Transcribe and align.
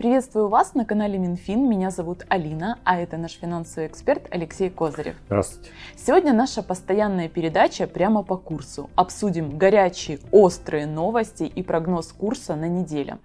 Приветствую 0.00 0.48
вас 0.48 0.72
на 0.72 0.86
канале 0.86 1.18
Минфин. 1.18 1.68
Меня 1.68 1.90
зовут 1.90 2.24
Алина, 2.30 2.78
а 2.84 2.98
это 2.98 3.18
наш 3.18 3.32
финансовый 3.32 3.86
эксперт 3.86 4.22
Алексей 4.30 4.70
Козырев. 4.70 5.14
Здравствуйте. 5.26 5.72
Сегодня 5.94 6.32
наша 6.32 6.62
постоянная 6.62 7.28
передача 7.28 7.86
прямо 7.86 8.22
по 8.22 8.38
курсу. 8.38 8.88
Обсудим 8.94 9.58
горячие, 9.58 10.20
острые 10.32 10.86
новости 10.86 11.42
и 11.42 11.62
прогноз 11.62 12.14
курса 12.14 12.56
на 12.56 12.66
неделю. 12.66 13.18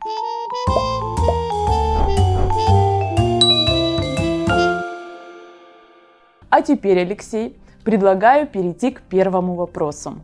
А 6.49 6.61
теперь, 6.61 6.99
Алексей, 6.99 7.57
предлагаю 7.85 8.47
перейти 8.47 8.91
к 8.91 8.99
первому 8.99 9.55
вопросу. 9.55 10.17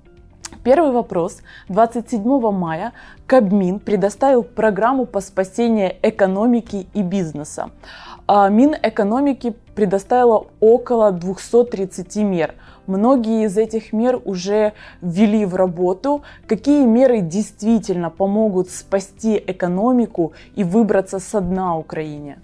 Первый 0.63 0.91
вопрос. 0.91 1.39
27 1.69 2.51
мая 2.51 2.93
Кабмин 3.25 3.79
предоставил 3.79 4.43
программу 4.43 5.07
по 5.07 5.19
спасению 5.19 5.95
экономики 6.03 6.87
и 6.93 7.01
бизнеса. 7.01 7.71
А 8.27 8.47
Минэкономики 8.47 9.55
предоставила 9.73 10.45
около 10.59 11.11
230 11.11 12.15
мер. 12.17 12.53
Многие 12.85 13.45
из 13.45 13.57
этих 13.57 13.91
мер 13.91 14.21
уже 14.23 14.73
ввели 15.01 15.45
в 15.45 15.55
работу. 15.55 16.21
Какие 16.47 16.85
меры 16.85 17.21
действительно 17.21 18.11
помогут 18.11 18.69
спасти 18.69 19.43
экономику 19.47 20.33
и 20.55 20.63
выбраться 20.63 21.17
со 21.17 21.41
дна 21.41 21.75
Украине? 21.75 22.37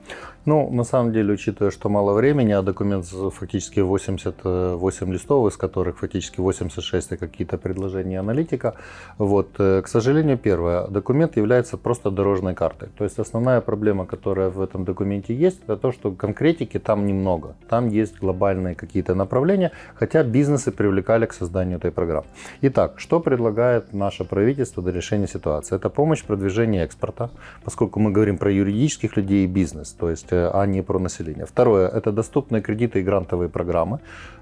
Ну, 0.47 0.69
на 0.71 0.85
самом 0.85 1.11
деле, 1.11 1.33
учитывая, 1.33 1.71
что 1.71 1.89
мало 1.89 2.13
времени, 2.13 2.53
а 2.53 2.61
документ 2.61 3.05
фактически 3.05 3.81
88 3.81 5.11
листов, 5.11 5.51
из 5.51 5.57
которых 5.57 5.99
фактически 5.99 6.39
86 6.39 7.11
это 7.11 7.27
какие-то 7.27 7.57
предложения 7.57 8.17
аналитика, 8.21 8.73
вот, 9.17 9.49
э, 9.59 9.81
к 9.81 9.89
сожалению, 9.89 10.37
первое, 10.37 10.87
документ 10.87 11.35
является 11.35 11.75
просто 11.77 12.11
дорожной 12.11 12.55
картой. 12.55 12.87
То 12.97 13.03
есть 13.03 13.19
основная 13.19 13.59
проблема, 13.59 14.05
которая 14.05 14.49
в 14.49 14.61
этом 14.61 14.85
документе 14.85 15.35
есть, 15.35 15.59
это 15.63 15.75
то, 15.75 15.91
что 15.91 16.11
конкретики 16.11 16.79
там 16.79 17.05
немного. 17.05 17.55
Там 17.67 17.89
есть 17.89 18.17
глобальные 18.17 18.75
какие-то 18.75 19.15
направления, 19.15 19.71
хотя 19.95 20.23
бизнесы 20.23 20.71
привлекали 20.71 21.25
к 21.25 21.33
созданию 21.33 21.77
этой 21.77 21.91
программы. 21.91 22.27
Итак, 22.61 22.93
что 22.99 23.19
предлагает 23.19 23.91
наше 23.93 24.23
правительство 24.23 24.81
для 24.81 24.93
решения 24.93 25.27
ситуации? 25.27 25.75
Это 25.75 25.89
помощь 25.89 26.21
в 26.21 26.25
продвижении 26.25 26.81
экспорта, 26.81 27.31
поскольку 27.65 27.99
мы 27.99 28.11
говорим 28.11 28.37
про 28.37 28.49
юридических 28.49 29.17
людей 29.17 29.43
и 29.43 29.47
бизнес. 29.47 29.91
То 29.91 30.09
есть 30.09 30.36
а 30.53 30.65
не 30.65 30.81
про 30.81 30.99
население. 30.99 31.45
Второе– 31.45 31.87
это 31.97 32.11
доступные 32.11 32.61
кредиты 32.61 32.99
и 32.99 33.03
грантовые 33.03 33.49
программы, 33.49 33.99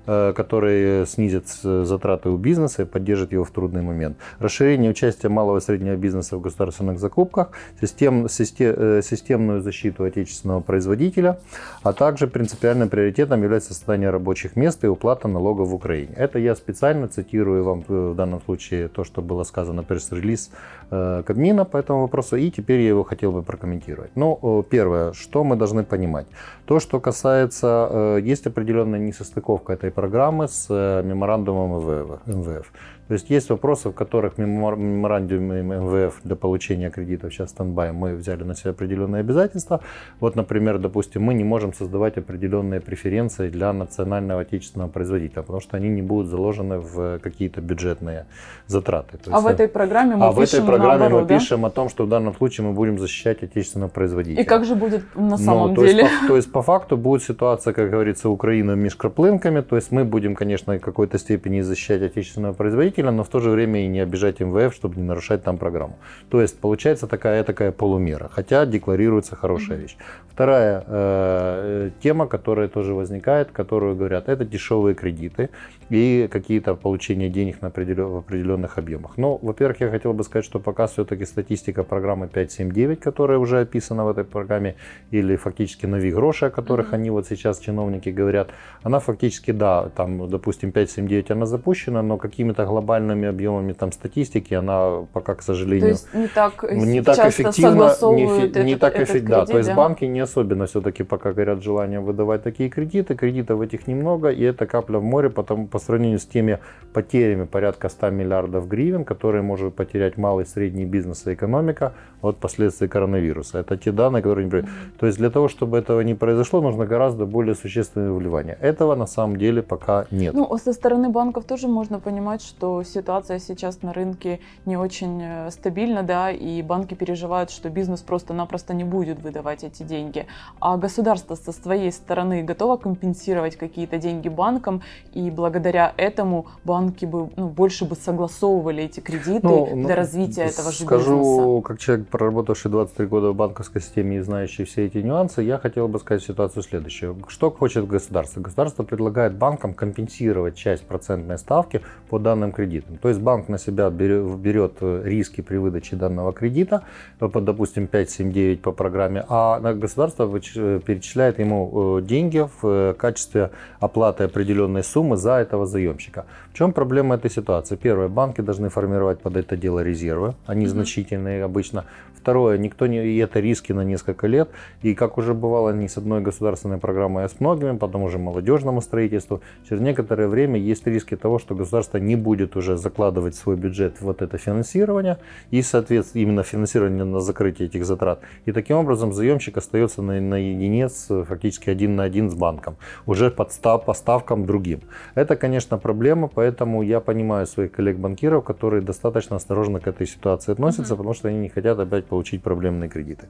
э, 0.07 0.33
которые 0.33 1.05
снизят 1.05 1.47
затраты 1.47 2.29
у 2.29 2.37
бизнеса 2.37 2.81
и 2.81 2.85
поддержат 2.85 3.31
его 3.31 3.43
в 3.43 3.51
трудный 3.51 3.81
момент. 3.81 4.17
Расширение 4.39 4.91
участия 4.91 5.29
малого 5.29 5.57
и 5.57 5.61
среднего 5.61 5.95
бизнеса 5.95 6.37
в 6.37 6.41
государственных 6.41 6.99
закупках, 6.99 7.49
систем, 7.81 8.25
э, 8.25 9.01
системную 9.03 9.61
защиту 9.61 10.03
отечественного 10.03 10.61
производителя, 10.61 11.39
а 11.83 11.93
также 11.93 12.27
принципиальным 12.27 12.89
приоритетом 12.89 13.43
является 13.43 13.73
создание 13.73 14.09
рабочих 14.09 14.55
мест 14.55 14.83
и 14.83 14.87
уплата 14.87 15.27
налогов 15.27 15.69
в 15.69 15.73
Украине. 15.73 16.13
Это 16.17 16.39
я 16.39 16.55
специально 16.55 17.07
цитирую 17.07 17.63
вам 17.63 17.83
э, 17.87 18.11
в 18.11 18.15
данном 18.15 18.41
случае 18.41 18.87
то, 18.87 19.03
что 19.03 19.21
было 19.21 19.43
сказано 19.43 19.83
пресс-релиз 19.83 20.51
Кабмина 20.89 21.65
по 21.65 21.77
этому 21.77 22.01
вопросу, 22.01 22.35
и 22.35 22.51
теперь 22.51 22.81
я 22.81 22.89
его 22.89 23.03
хотел 23.03 23.31
бы 23.31 23.41
прокомментировать. 23.41 24.11
Ну, 24.15 24.63
первое, 24.69 25.13
что 25.13 25.43
мы 25.43 25.55
должны 25.55 25.83
понимать. 25.85 26.27
То, 26.65 26.79
что 26.79 26.99
касается, 26.99 27.87
э, 27.89 28.19
есть 28.21 28.47
определенная 28.47 28.99
несостыковка 28.99 29.73
этой 29.73 29.91
программы 29.91 30.47
с 30.47 30.67
э, 30.69 31.03
меморандумом 31.03 31.79
МВФ. 32.25 32.71
То 33.07 33.13
есть 33.13 33.29
есть 33.29 33.49
вопросы, 33.49 33.89
в 33.89 33.93
которых 33.93 34.37
меморандуме 34.37 35.61
МВФ 35.61 36.21
для 36.23 36.35
получения 36.35 36.89
кредитов 36.89 37.33
сейчас 37.33 37.51
стендбай 37.51 37.91
мы 37.91 38.15
взяли 38.15 38.43
на 38.43 38.55
себя 38.55 38.71
определенные 38.71 39.19
обязательства. 39.19 39.81
Вот, 40.19 40.35
например, 40.35 40.79
допустим, 40.79 41.21
мы 41.21 41.33
не 41.33 41.43
можем 41.43 41.73
создавать 41.73 42.17
определенные 42.17 42.81
преференции 42.81 43.49
для 43.49 43.73
национального 43.73 44.41
отечественного 44.41 44.89
производителя, 44.89 45.41
потому 45.41 45.61
что 45.61 45.77
они 45.77 45.89
не 45.89 46.01
будут 46.01 46.29
заложены 46.29 46.79
в 46.79 47.19
какие-то 47.19 47.61
бюджетные 47.61 48.25
затраты. 48.67 49.17
То 49.17 49.31
а 49.31 49.35
есть, 49.35 49.43
в 49.43 49.47
этой 49.47 49.67
программе 49.67 50.15
мы 50.15 50.25
а 50.25 50.29
пишем 50.29 50.39
в 50.39 50.41
этой 50.41 50.65
программе 50.65 50.99
наоборот, 50.99 51.29
мы 51.29 51.37
пишем 51.37 51.61
да? 51.61 51.67
о 51.67 51.69
том, 51.69 51.89
что 51.89 52.05
в 52.05 52.09
данном 52.09 52.35
случае 52.35 52.67
мы 52.67 52.73
будем 52.73 52.97
защищать 52.97 53.43
отечественного 53.43 53.89
производителя. 53.89 54.41
И 54.41 54.45
как 54.45 54.65
же 54.65 54.75
будет 54.75 55.03
на 55.15 55.37
самом 55.37 55.73
ну, 55.73 55.85
деле? 55.85 56.03
То 56.03 56.07
есть, 56.07 56.21
по, 56.21 56.27
то 56.27 56.35
есть 56.35 56.51
по 56.51 56.61
факту 56.61 56.97
будет 56.97 57.23
ситуация, 57.23 57.73
как 57.73 57.89
говорится, 57.89 58.29
Украина 58.29 58.71
межкраплынками. 58.71 59.61
То 59.61 59.75
есть 59.75 59.91
мы 59.91 60.03
будем, 60.03 60.35
конечно, 60.35 60.73
в 60.73 60.79
какой-то 60.79 61.19
степени 61.19 61.61
защищать 61.61 62.01
отечественного 62.01 62.53
производителя, 62.53 62.94
производителя, 62.95 63.11
но 63.11 63.23
в 63.23 63.29
то 63.29 63.39
же 63.39 63.49
время 63.49 63.85
и 63.85 63.87
не 63.87 64.03
обижать 64.03 64.39
МВФ, 64.39 64.73
чтобы 64.73 64.95
не 64.95 65.03
нарушать 65.03 65.43
там 65.43 65.57
программу. 65.57 65.97
То 66.29 66.41
есть 66.41 66.59
получается 66.59 67.07
такая 67.07 67.43
такая 67.43 67.71
полумера, 67.71 68.29
хотя 68.35 68.65
декларируется 68.65 69.35
хорошая 69.35 69.77
вещь. 69.77 69.97
Вторая 70.31 70.83
э, 70.87 71.91
тема, 72.03 72.27
которая 72.27 72.67
тоже 72.67 72.93
возникает, 72.93 73.51
которую 73.51 73.95
говорят, 73.95 74.29
это 74.29 74.45
дешевые 74.45 74.95
кредиты 74.95 75.49
и 75.89 76.27
какие-то 76.31 76.75
получения 76.75 77.29
денег 77.29 77.61
на 77.61 77.67
определен, 77.67 78.07
в 78.07 78.17
определенных 78.17 78.77
объемах. 78.77 79.17
Но, 79.17 79.37
во-первых, 79.37 79.81
я 79.81 79.89
хотел 79.89 80.13
бы 80.13 80.23
сказать, 80.23 80.45
что 80.45 80.59
пока 80.59 80.87
все-таки 80.87 81.25
статистика 81.25 81.83
программы 81.83 82.27
579, 82.27 82.99
которая 82.99 83.37
уже 83.37 83.61
описана 83.61 84.05
в 84.05 84.09
этой 84.09 84.23
программе, 84.23 84.75
или 85.11 85.35
фактически 85.35 85.85
нови 85.85 86.11
гроши, 86.11 86.45
о 86.45 86.49
которых 86.49 86.91
mm-hmm. 86.91 86.95
они 86.95 87.09
вот 87.09 87.27
сейчас 87.27 87.59
чиновники 87.59 88.09
говорят, 88.09 88.49
она 88.83 88.99
фактически, 88.99 89.51
да, 89.51 89.89
там, 89.95 90.29
допустим, 90.29 90.71
579 90.71 91.31
она 91.31 91.45
запущена, 91.45 92.01
но 92.01 92.17
какими-то 92.17 92.65
глобальными 92.65 93.27
объемами 93.27 93.73
там 93.73 93.91
статистики 93.91 94.53
она 94.53 95.05
пока, 95.13 95.35
к 95.35 95.41
сожалению, 95.41 95.81
то 95.81 95.87
есть 95.87 96.13
не 96.13 96.27
так, 96.27 96.63
не 96.71 97.01
так 97.01 97.29
эффективно, 97.29 97.93
не, 98.01 98.63
не 98.63 98.75
так 98.75 98.99
эффективно, 98.99 99.35
да, 99.37 99.45
то 99.45 99.57
есть 99.57 99.73
банки 99.73 100.05
не 100.05 100.19
особенно 100.19 100.65
все-таки 100.65 101.03
пока 101.03 101.33
горят 101.33 101.63
желанием 101.63 102.03
выдавать 102.03 102.43
такие 102.43 102.69
кредиты, 102.69 103.15
кредитов 103.15 103.61
этих 103.61 103.87
немного, 103.87 104.29
и 104.29 104.43
это 104.43 104.65
капля 104.65 104.99
в 104.99 105.03
море, 105.03 105.29
потому 105.29 105.67
по 105.75 105.79
сравнению 105.79 106.19
с 106.19 106.25
теми 106.25 106.59
потерями 106.93 107.45
порядка 107.45 107.89
100 107.89 108.11
миллиардов 108.11 108.69
гривен, 108.69 109.03
которые 109.03 109.41
может 109.41 109.75
потерять 109.75 110.17
малый 110.17 110.43
и 110.43 110.47
средний 110.47 110.85
бизнес 110.85 111.27
и 111.27 111.33
экономика 111.33 111.91
от 112.21 112.37
последствий 112.37 112.87
коронавируса. 112.87 113.59
Это 113.59 113.75
те 113.75 113.91
данные, 113.91 114.23
которые 114.23 114.45
не 114.45 114.51
mm-hmm. 114.51 114.99
То 114.99 115.05
есть 115.07 115.17
для 115.17 115.29
того, 115.29 115.49
чтобы 115.49 115.77
этого 115.77 115.99
не 116.01 116.15
произошло, 116.15 116.61
нужно 116.61 116.85
гораздо 116.85 117.25
более 117.25 117.55
существенное 117.55 118.13
вливание. 118.13 118.57
Этого 118.61 118.95
на 118.95 119.07
самом 119.07 119.35
деле 119.35 119.61
пока 119.61 120.05
нет. 120.11 120.33
Ну, 120.33 120.57
со 120.57 120.71
стороны 120.71 121.09
банков 121.09 121.43
тоже 121.43 121.67
можно 121.67 121.99
понимать, 121.99 122.41
что 122.41 122.83
ситуация 122.83 123.39
сейчас 123.39 123.81
на 123.81 123.91
рынке 123.91 124.39
не 124.65 124.77
очень 124.77 125.21
э, 125.21 125.51
стабильна, 125.51 126.03
да, 126.03 126.31
и 126.31 126.61
банки 126.61 126.93
переживают, 126.93 127.51
что 127.51 127.69
бизнес 127.69 128.01
просто-напросто 128.01 128.73
не 128.73 128.85
будет 128.85 129.21
выдавать 129.21 129.65
эти 129.65 129.83
деньги. 129.83 130.25
А 130.61 130.77
государство 130.77 131.35
со 131.35 131.51
своей 131.51 131.91
стороны 131.91 132.43
готово 132.43 132.77
компенсировать 132.77 133.57
какие-то 133.57 133.97
деньги 133.97 134.29
банкам, 134.29 134.81
и 135.13 135.29
благодаря 135.29 135.64
этому 135.69 136.47
банки 136.63 137.05
бы 137.05 137.29
ну, 137.35 137.49
больше 137.49 137.85
бы 137.85 137.95
согласовывали 137.95 138.83
эти 138.83 138.99
кредиты 138.99 139.47
ну, 139.47 139.65
для 139.65 139.75
ну, 139.75 139.95
развития 139.95 140.43
этого 140.43 140.71
же 140.71 140.83
скажу, 140.83 141.17
бизнеса. 141.17 141.35
Скажу, 141.35 141.61
как 141.61 141.79
человек, 141.79 142.07
проработавший 142.07 142.71
23 142.71 143.05
года 143.07 143.31
в 143.31 143.35
банковской 143.35 143.81
системе 143.81 144.17
и 144.17 144.21
знающий 144.21 144.63
все 144.65 144.85
эти 144.85 144.97
нюансы, 144.97 145.41
я 145.41 145.57
хотел 145.57 145.87
бы 145.87 145.99
сказать 145.99 146.23
ситуацию 146.23 146.63
следующую. 146.63 147.17
Что 147.27 147.51
хочет 147.51 147.87
государство? 147.87 148.41
Государство 148.41 148.83
предлагает 148.83 149.35
банкам 149.35 149.73
компенсировать 149.73 150.55
часть 150.55 150.85
процентной 150.85 151.37
ставки 151.37 151.81
по 152.09 152.19
данным 152.19 152.51
кредитам. 152.51 152.97
То 152.97 153.09
есть 153.09 153.21
банк 153.21 153.49
на 153.49 153.57
себя 153.57 153.89
берет, 153.89 154.37
берет 154.37 154.73
риски 154.81 155.41
при 155.41 155.57
выдаче 155.57 155.95
данного 155.95 156.33
кредита, 156.33 156.83
по, 157.19 157.41
допустим, 157.41 157.89
5-7-9 157.91 158.57
по 158.57 158.71
программе, 158.71 159.25
а 159.29 159.59
государство 159.73 160.27
перечисляет 160.27 161.39
ему 161.39 161.99
э, 161.99 162.01
деньги 162.01 162.47
в 162.61 162.67
э, 162.67 162.93
качестве 162.93 163.51
оплаты 163.79 164.23
определенной 164.25 164.83
суммы 164.83 165.17
за 165.17 165.31
этого 165.55 165.65
заемщика. 165.65 166.25
В 166.53 166.57
чем 166.57 166.71
проблема 166.71 167.15
этой 167.15 167.31
ситуации? 167.31 167.75
Первое, 167.75 168.07
банки 168.07 168.41
должны 168.41 168.69
формировать 168.69 169.19
под 169.19 169.37
это 169.37 169.57
дело 169.57 169.83
резервы, 169.83 170.35
они 170.45 170.65
mm-hmm. 170.65 170.69
значительные 170.69 171.43
обычно. 171.43 171.85
Второе, 172.15 172.57
никто 172.57 172.87
не, 172.87 173.05
и 173.05 173.17
это 173.17 173.39
риски 173.39 173.73
на 173.73 173.83
несколько 173.83 174.27
лет. 174.27 174.49
И 174.81 174.95
как 174.95 175.17
уже 175.17 175.33
бывало 175.33 175.69
не 175.73 175.87
с 175.87 175.97
одной 175.97 176.21
государственной 176.21 176.79
программой, 176.79 177.25
а 177.25 177.29
с 177.29 177.39
многими, 177.39 177.77
потом 177.77 178.01
уже 178.03 178.17
молодежному 178.17 178.81
строительству, 178.81 179.41
через 179.69 179.81
некоторое 179.81 180.27
время 180.27 180.59
есть 180.59 180.87
риски 180.87 181.15
того, 181.15 181.37
что 181.39 181.53
государство 181.55 181.99
не 181.99 182.15
будет 182.15 182.55
уже 182.55 182.77
закладывать 182.77 183.35
свой 183.35 183.55
бюджет 183.55 183.97
в 183.97 184.05
вот 184.05 184.21
это 184.21 184.37
финансирование 184.39 185.17
и, 185.51 185.61
соответственно, 185.61 186.23
именно 186.23 186.43
финансирование 186.43 187.03
на 187.03 187.19
закрытие 187.19 187.67
этих 187.67 187.85
затрат. 187.85 188.19
И 188.45 188.51
таким 188.51 188.77
образом 188.77 189.13
заемщик 189.13 189.57
остается 189.57 190.01
на, 190.01 190.19
наедине 190.19 190.89
с, 190.89 191.25
фактически 191.25 191.69
один 191.69 191.95
на 191.95 192.03
один 192.03 192.29
с 192.31 192.33
банком, 192.33 192.75
уже 193.05 193.29
под 193.29 193.51
став, 193.51 193.85
по 193.85 193.93
ставкам 193.93 194.45
другим. 194.45 194.79
Это, 195.13 195.35
конечно, 195.45 195.77
проблема, 195.77 196.27
поэтому 196.27 196.83
я 196.83 196.99
понимаю 196.99 197.45
своих 197.45 197.71
коллег-банкиров, 197.71 198.43
которые 198.43 198.81
достаточно 198.81 199.35
осторожно 199.35 199.79
к 199.79 199.87
этой 199.87 200.07
ситуации 200.07 200.53
относятся, 200.53 200.93
mm-hmm. 200.93 200.97
потому 200.97 201.13
что 201.13 201.27
они 201.27 201.37
не 201.37 201.49
хотят 201.49 201.79
опять 201.79 202.05
получить 202.05 202.41
проблемные 202.41 202.89
кредиты. 202.89 203.27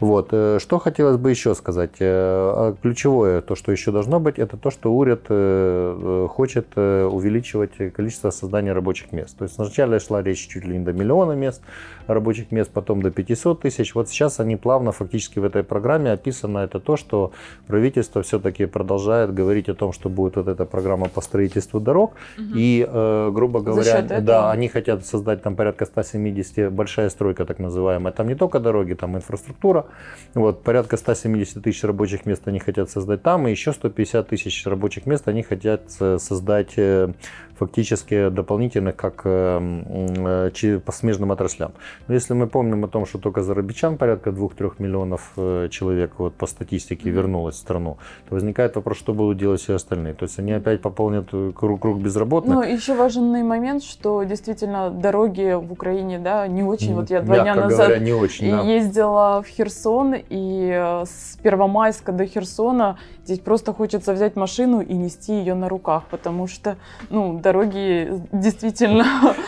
Вот. 0.00 0.28
Э, 0.32 0.58
что 0.60 0.78
хотелось 0.78 1.16
бы 1.16 1.30
еще 1.30 1.54
сказать. 1.54 1.96
А 2.00 2.74
ключевое, 2.82 3.40
то, 3.40 3.54
что 3.54 3.72
еще 3.72 3.92
должно 3.92 4.20
быть, 4.20 4.38
это 4.38 4.56
то, 4.56 4.70
что 4.70 4.92
УРЯД 4.92 6.28
хочет 6.28 6.76
увеличивать 6.76 7.94
количество 7.94 8.30
создания 8.30 8.74
рабочих 8.74 9.12
мест. 9.12 9.38
То 9.38 9.44
есть 9.44 9.54
сначала 9.54 9.98
шла 10.00 10.22
речь 10.22 10.46
чуть 10.48 10.66
ли 10.66 10.78
не 10.78 10.84
до 10.84 10.92
миллиона 10.92 11.32
мест 11.32 11.62
рабочих 12.06 12.52
мест, 12.52 12.70
потом 12.72 13.02
до 13.02 13.10
500 13.10 13.60
тысяч. 13.62 13.94
Вот 13.94 14.08
сейчас 14.08 14.40
они 14.40 14.56
плавно 14.56 14.92
фактически 14.92 15.38
в 15.38 15.44
этой 15.44 15.62
программе 15.62 16.12
описано 16.12 16.58
это 16.58 16.80
то, 16.80 16.96
что 16.96 17.32
правительство 17.66 18.22
все-таки 18.22 18.66
продолжает 18.66 19.32
говорить 19.32 19.68
о 19.68 19.74
том, 19.74 19.92
что 19.92 20.08
будет 20.08 20.36
вот 20.36 20.48
эта 20.48 20.64
программа 20.64 21.08
по 21.08 21.20
строительству 21.54 21.80
дорог. 21.80 22.12
Угу. 22.38 22.54
И, 22.56 22.86
э, 22.88 23.30
грубо 23.32 23.60
говоря, 23.60 24.02
да, 24.20 24.50
они 24.50 24.68
хотят 24.68 25.04
создать 25.06 25.42
там 25.42 25.56
порядка 25.56 25.86
170, 25.86 26.72
большая 26.72 27.10
стройка 27.10 27.44
так 27.44 27.58
называемая. 27.58 28.12
Там 28.12 28.28
не 28.28 28.34
только 28.34 28.60
дороги, 28.60 28.94
там 28.94 29.16
инфраструктура. 29.16 29.86
Вот, 30.34 30.62
порядка 30.62 30.96
170 30.96 31.62
тысяч 31.62 31.84
рабочих 31.84 32.26
мест 32.26 32.42
они 32.46 32.58
хотят 32.58 32.90
создать 32.90 33.22
там, 33.22 33.46
и 33.46 33.50
еще 33.50 33.72
150 33.72 34.28
тысяч 34.28 34.66
рабочих 34.66 35.06
мест 35.06 35.28
они 35.28 35.42
хотят 35.42 35.82
э, 36.00 36.18
создать 36.18 36.74
э, 36.76 37.12
фактически 37.58 38.28
дополнительных 38.28 38.96
как 38.96 39.22
э, 39.24 40.50
э, 40.62 40.78
по 40.78 40.92
смежным 40.92 41.32
отраслям. 41.32 41.72
Но 42.08 42.14
если 42.14 42.34
мы 42.34 42.46
помним 42.46 42.84
о 42.84 42.88
том, 42.88 43.06
что 43.06 43.18
только 43.18 43.42
зарабичан 43.42 43.96
порядка 43.96 44.30
2-3 44.30 44.74
миллионов 44.78 45.32
э, 45.36 45.68
человек 45.70 46.12
вот 46.18 46.34
по 46.34 46.46
статистике 46.46 47.10
вернулось 47.10 47.54
в 47.54 47.58
страну, 47.58 47.96
то 48.28 48.34
возникает 48.34 48.76
вопрос, 48.76 48.98
что 48.98 49.14
будут 49.14 49.38
делать 49.38 49.60
все 49.60 49.74
остальные. 49.74 50.14
То 50.14 50.24
есть 50.24 50.38
они 50.38 50.52
опять 50.52 50.82
пополнят 50.82 51.30
круг, 51.54 51.80
круг 51.80 51.98
безработных. 51.98 52.54
Ну, 52.54 52.62
еще 52.62 52.94
важный 52.94 53.42
момент, 53.42 53.82
что 53.82 54.22
действительно 54.24 54.90
дороги 54.90 55.54
в 55.54 55.72
Украине, 55.72 56.18
да, 56.18 56.46
не 56.48 56.62
очень. 56.62 56.94
Вот 56.94 57.10
я 57.10 57.20
два 57.20 57.40
дня 57.40 57.54
назад 57.54 57.86
говоря, 57.86 58.04
не 58.04 58.12
очень, 58.12 58.50
да. 58.50 58.62
ездила 58.62 59.42
в 59.42 59.46
Херсон, 59.46 60.14
и 60.28 61.02
с 61.04 61.36
Первомайска 61.42 62.12
до 62.12 62.26
Херсона 62.26 62.98
здесь 63.24 63.40
просто 63.40 63.72
хочется 63.72 64.12
взять 64.12 64.36
машину 64.36 64.80
и 64.80 64.94
нести 64.94 65.32
ее 65.32 65.54
на 65.54 65.68
руках, 65.68 66.04
потому 66.10 66.46
что, 66.46 66.76
ну, 67.10 67.38
дороги 67.44 68.08
действительно 68.32 69.04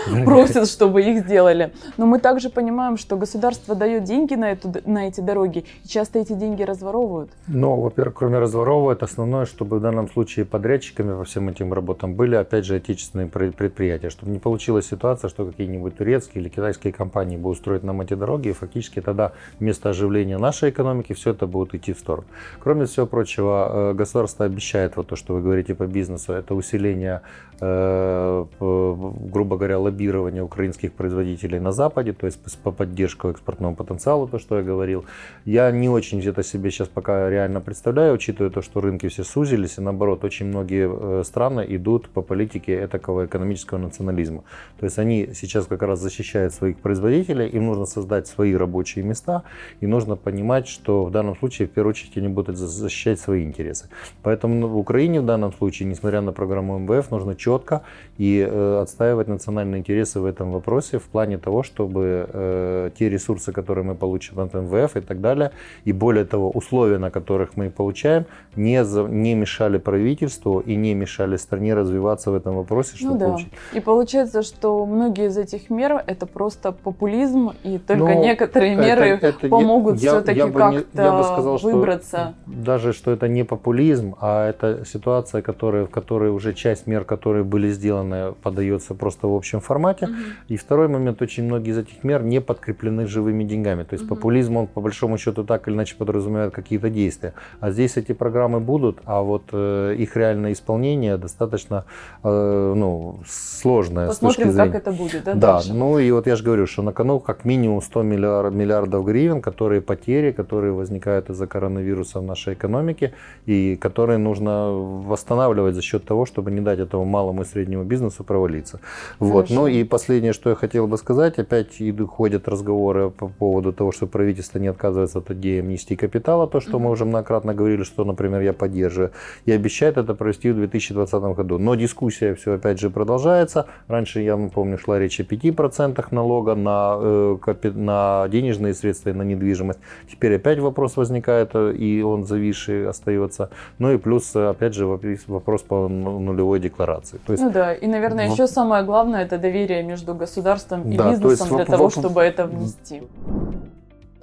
просят, 0.25 0.69
чтобы 0.69 1.03
их 1.03 1.25
сделали. 1.25 1.73
Но 1.97 2.07
мы 2.07 2.21
также 2.21 2.51
понимаем, 2.51 2.97
что 2.97 3.17
государство 3.17 3.75
дает 3.75 4.05
деньги 4.05 4.35
на, 4.35 4.53
эту, 4.53 4.73
на 4.85 5.09
эти 5.09 5.21
дороги, 5.21 5.65
и 5.85 5.89
часто 5.89 6.19
эти 6.21 6.35
деньги 6.35 6.63
разворовывают. 6.63 7.31
Ну, 7.49 7.81
во-первых, 7.81 8.15
кроме 8.15 8.39
разворовывают, 8.39 9.03
основное, 9.03 9.47
чтобы 9.47 9.79
в 9.79 9.81
данном 9.81 10.09
случае 10.09 10.45
подрядчиками 10.45 11.17
по 11.17 11.25
всем 11.25 11.49
этим 11.49 11.73
работам 11.73 12.15
были, 12.15 12.37
опять 12.37 12.65
же, 12.65 12.77
отечественные 12.77 13.27
предприятия, 13.29 14.11
чтобы 14.11 14.33
не 14.33 14.39
получилась 14.39 14.87
ситуация, 14.87 15.29
что 15.29 15.47
какие-нибудь 15.47 15.97
турецкие 15.97 16.43
или 16.43 16.49
китайские 16.51 16.93
компании 16.93 17.37
будут 17.37 17.59
строить 17.59 17.83
нам 17.83 18.01
эти 18.03 18.15
дороги, 18.15 18.49
и 18.49 18.53
фактически 18.53 19.01
тогда 19.01 19.33
вместо 19.59 19.89
оживления 19.89 20.39
нашей 20.39 20.71
экономики 20.71 21.15
все 21.15 21.31
это 21.31 21.47
будет 21.47 21.75
идти 21.75 21.93
в 21.93 21.99
сторону. 21.99 22.27
Кроме 22.61 22.85
всего 22.85 23.07
прочего, 23.07 23.91
э, 23.91 23.95
государство 23.95 24.45
обещает, 24.45 24.97
вот 24.97 25.07
то, 25.07 25.17
что 25.17 25.35
вы 25.35 25.41
говорите 25.41 25.75
по 25.75 25.87
бизнесу, 25.87 26.33
это 26.33 26.55
усиление 26.55 27.23
грубо 27.59 29.57
говоря, 29.57 29.79
лоббирование 29.79 30.43
украинских 30.43 30.93
производителей 30.93 31.59
на 31.59 31.73
Западе, 31.73 32.13
то 32.13 32.27
есть 32.27 32.39
по 32.63 32.71
поддержку 32.71 33.29
экспортного 33.29 33.75
потенциала, 33.75 34.29
то, 34.29 34.39
что 34.39 34.59
я 34.59 34.63
говорил. 34.63 35.05
Я 35.45 35.71
не 35.71 35.89
очень 35.89 36.21
это 36.21 36.43
себе 36.43 36.71
сейчас 36.71 36.89
пока 36.89 37.31
реально 37.31 37.61
представляю, 37.61 38.15
учитывая 38.15 38.51
то, 38.51 38.63
что 38.63 38.81
рынки 38.81 39.09
все 39.09 39.25
сузились, 39.25 39.79
и 39.79 39.81
наоборот, 39.81 40.25
очень 40.25 40.47
многие 40.47 40.89
э, 41.21 41.25
страны 41.25 41.65
идут 41.69 42.09
по 42.09 42.23
политике 42.23 42.87
такого 42.89 43.27
экономического 43.27 43.79
национализма. 43.79 44.45
То 44.79 44.85
есть 44.85 44.99
они 44.99 45.31
сейчас 45.35 45.67
как 45.67 45.83
раз 45.83 46.01
защищают 46.01 46.53
своих 46.53 46.79
производителей, 46.79 47.49
им 47.49 47.67
нужно 47.67 47.87
создать 47.87 48.27
свои 48.27 48.55
рабочие 48.55 49.05
места, 49.05 49.43
и 49.81 49.87
нужно 49.87 50.17
понимать, 50.17 50.69
что 50.69 51.05
в 51.05 51.11
данном 51.11 51.37
случае, 51.37 51.69
в 51.69 51.71
первую 51.71 51.91
очередь, 51.91 52.17
они 52.17 52.29
будут 52.29 52.57
защищать 52.59 53.21
свои 53.21 53.45
интересы. 53.45 53.89
Поэтому 54.23 54.69
в 54.69 54.77
Украине 54.77 55.21
в 55.21 55.27
данном 55.27 55.53
случае, 55.53 55.89
несмотря 55.89 56.21
на 56.21 56.33
программу 56.33 56.79
МВФ, 56.79 57.11
нужно 57.11 57.35
четко 57.47 57.83
и 58.19 58.47
э, 58.51 58.81
отстаивать 58.83 59.29
национальные 59.29 59.79
интересы 59.79 60.21
в 60.21 60.25
этом 60.25 60.53
вопросе 60.53 60.99
в 60.99 61.05
плане 61.05 61.39
того, 61.39 61.63
чтобы 61.63 62.27
э, 62.33 62.91
те 62.99 63.09
ресурсы, 63.09 63.53
которые 63.53 63.85
мы 63.85 63.95
получим 63.95 64.41
от 64.41 64.55
МВФ 64.55 64.97
и 64.97 65.01
так 65.01 65.21
далее, 65.21 65.51
и 65.85 65.93
более 65.93 66.25
того, 66.25 66.51
условия, 66.51 66.99
на 66.99 67.11
которых 67.11 67.57
мы 67.57 67.67
их 67.67 67.75
получаем, 67.75 68.25
не, 68.57 68.85
за, 68.85 69.03
не 69.03 69.35
мешали 69.35 69.79
правительству 69.79 70.61
и 70.61 70.77
не 70.77 70.95
мешали 70.95 71.37
стране 71.37 71.75
развиваться 71.75 72.31
в 72.31 72.35
этом 72.35 72.57
вопросе, 72.57 72.97
чтобы 72.97 73.13
ну, 73.13 73.19
да. 73.19 73.27
получить. 73.27 73.53
И 73.75 73.81
получается, 73.81 74.43
что 74.43 74.87
многие 74.87 75.27
из 75.27 75.37
этих 75.37 75.71
мер 75.71 76.03
это 76.07 76.27
просто 76.27 76.73
популизм, 76.73 77.53
и 77.65 77.79
только 77.79 78.05
Но 78.05 78.25
некоторые 78.25 78.75
это, 78.75 78.83
меры 78.83 79.19
это, 79.23 79.49
помогут 79.49 79.99
все-таки 79.99 80.41
как-то 80.41 81.59
выбраться. 81.63 82.35
Что, 82.47 82.63
даже 82.63 82.93
что 82.93 83.11
это 83.11 83.29
не 83.29 83.45
популизм, 83.45 84.15
а 84.21 84.49
это 84.49 84.85
ситуация, 84.87 85.43
которая, 85.43 85.85
в 85.85 85.91
которой 85.91 86.31
уже 86.31 86.55
часть 86.55 86.87
мер, 86.87 87.05
которые 87.05 87.36
были 87.43 87.67
были 87.67 87.73
сделаны, 87.73 88.35
подается 88.43 88.95
просто 88.95 89.29
в 89.29 89.35
общем 89.35 89.61
формате. 89.61 90.07
Угу. 90.07 90.15
И 90.49 90.57
второй 90.57 90.89
момент, 90.89 91.23
очень 91.23 91.45
многие 91.45 91.71
из 91.71 91.79
этих 91.79 92.05
мер 92.05 92.23
не 92.23 92.41
подкреплены 92.41 93.07
живыми 93.07 93.45
деньгами. 93.45 93.83
То 93.83 93.95
есть 93.95 94.05
угу. 94.05 94.15
популизм, 94.15 94.57
он 94.57 94.67
по 94.67 94.81
большому 94.81 95.19
счету 95.19 95.45
так 95.45 95.69
или 95.69 95.75
иначе 95.75 95.97
подразумевает 95.97 96.53
какие-то 96.55 96.91
действия. 96.91 97.33
А 97.61 97.71
здесь 97.71 97.97
эти 97.97 98.13
программы 98.13 98.61
будут, 98.61 98.99
а 99.05 99.23
вот 99.23 99.43
э, 99.53 99.95
их 99.99 100.17
реальное 100.17 100.53
исполнение 100.53 101.17
достаточно 101.17 101.85
э, 102.25 102.75
ну, 102.77 103.21
сложное 103.27 104.09
Посмотрим, 104.09 104.55
как 104.55 104.75
это 104.75 104.93
будет, 104.93 105.25
да? 105.25 105.35
Да, 105.35 105.53
дальше? 105.53 105.75
ну 105.75 105.99
и 105.99 106.11
вот 106.11 106.27
я 106.27 106.37
же 106.37 106.45
говорю, 106.45 106.67
что 106.67 106.83
на 106.83 106.93
кону 106.93 107.21
как 107.21 107.45
минимум 107.45 107.83
100 107.83 108.03
миллиард, 108.03 108.55
миллиардов 108.55 109.05
гривен, 109.05 109.41
которые 109.41 109.81
потери, 109.81 110.33
которые 110.33 110.73
возникают 110.73 111.31
из-за 111.31 111.47
коронавируса 111.47 112.21
в 112.21 112.23
нашей 112.23 112.55
экономике 112.55 113.13
и 113.47 113.77
которые 113.77 114.19
нужно 114.19 114.71
восстанавливать 114.73 115.75
за 115.75 115.83
счет 115.83 116.05
того, 116.05 116.27
чтобы 116.27 116.51
не 116.51 116.61
дать 116.61 116.79
этому 116.79 117.05
малому 117.27 117.43
и 117.43 117.45
среднему 117.45 117.85
бизнесу 117.85 118.25
провалиться. 118.25 118.81
Вот. 119.19 119.51
Ну 119.51 119.67
и 119.67 119.85
последнее, 119.85 120.33
что 120.33 120.51
я 120.51 120.57
хотел 120.57 120.87
бы 120.87 120.97
сказать, 120.97 121.39
опять 121.39 121.83
ходят 122.09 122.49
разговоры 122.49 123.11
по 123.11 123.29
поводу 123.29 123.73
того, 123.73 123.93
что 123.93 124.07
правительство 124.07 124.59
не 124.59 124.69
отказывается 124.69 125.19
от 125.19 125.31
идеи 125.31 125.61
амнистии 125.61 125.97
капитала, 125.97 126.47
то, 126.47 126.61
что 126.61 126.79
мы 126.79 126.91
уже 126.91 127.05
многократно 127.05 127.55
говорили, 127.55 127.85
что, 127.85 128.05
например, 128.05 128.41
я 128.41 128.53
поддерживаю, 128.53 129.11
и 129.45 129.53
обещает 129.53 129.97
это 129.97 130.15
провести 130.15 130.51
в 130.53 130.57
2020 130.57 131.23
году. 131.37 131.59
Но 131.59 131.75
дискуссия 131.75 132.35
все 132.35 132.53
опять 132.53 132.81
же 132.81 132.91
продолжается. 132.91 133.67
Раньше, 133.89 134.21
я 134.21 134.37
помню, 134.55 134.79
шла 134.79 134.99
речь 134.99 135.21
о 135.21 135.25
5% 135.25 136.05
налога 136.11 136.55
на, 136.55 136.97
э, 137.01 137.63
на 137.75 138.29
денежные 138.29 138.75
средства 138.75 139.11
и 139.11 139.13
на 139.13 139.23
недвижимость. 139.23 139.81
Теперь 140.11 140.37
опять 140.37 140.59
вопрос 140.59 140.97
возникает, 140.97 141.51
э, 141.55 141.73
и 141.73 142.03
он 142.03 142.25
зависший 142.25 142.89
остается. 142.89 143.51
Ну 143.79 143.93
и 143.93 143.99
плюс, 143.99 144.37
опять 144.37 144.75
же, 144.75 144.87
вопрос 144.87 145.63
по 145.63 145.89
нулевой 145.89 146.61
декларации. 146.61 147.16
То 147.27 147.33
есть 147.33 147.45
ну 147.45 147.51
да, 147.51 147.75
и, 147.75 147.87
наверное, 147.87 148.31
еще 148.31 148.47
самое 148.47 148.85
главное 148.85 149.25
это 149.25 149.39
доверие 149.39 149.83
между 149.83 150.15
государством 150.15 150.91
и 150.91 150.97
да, 150.97 151.11
бизнесом 151.11 151.57
для 151.57 151.65
того, 151.65 151.91
чтобы 151.91 152.23
это 152.23 152.47
внести. 152.47 153.03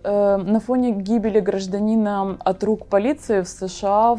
Э, 0.04 0.38
на 0.38 0.60
фоне 0.60 0.92
гибели 0.92 1.40
гражданина 1.40 2.38
от 2.44 2.64
рук 2.64 2.88
полиции 2.88 3.42
в 3.42 3.48
США 3.48 4.18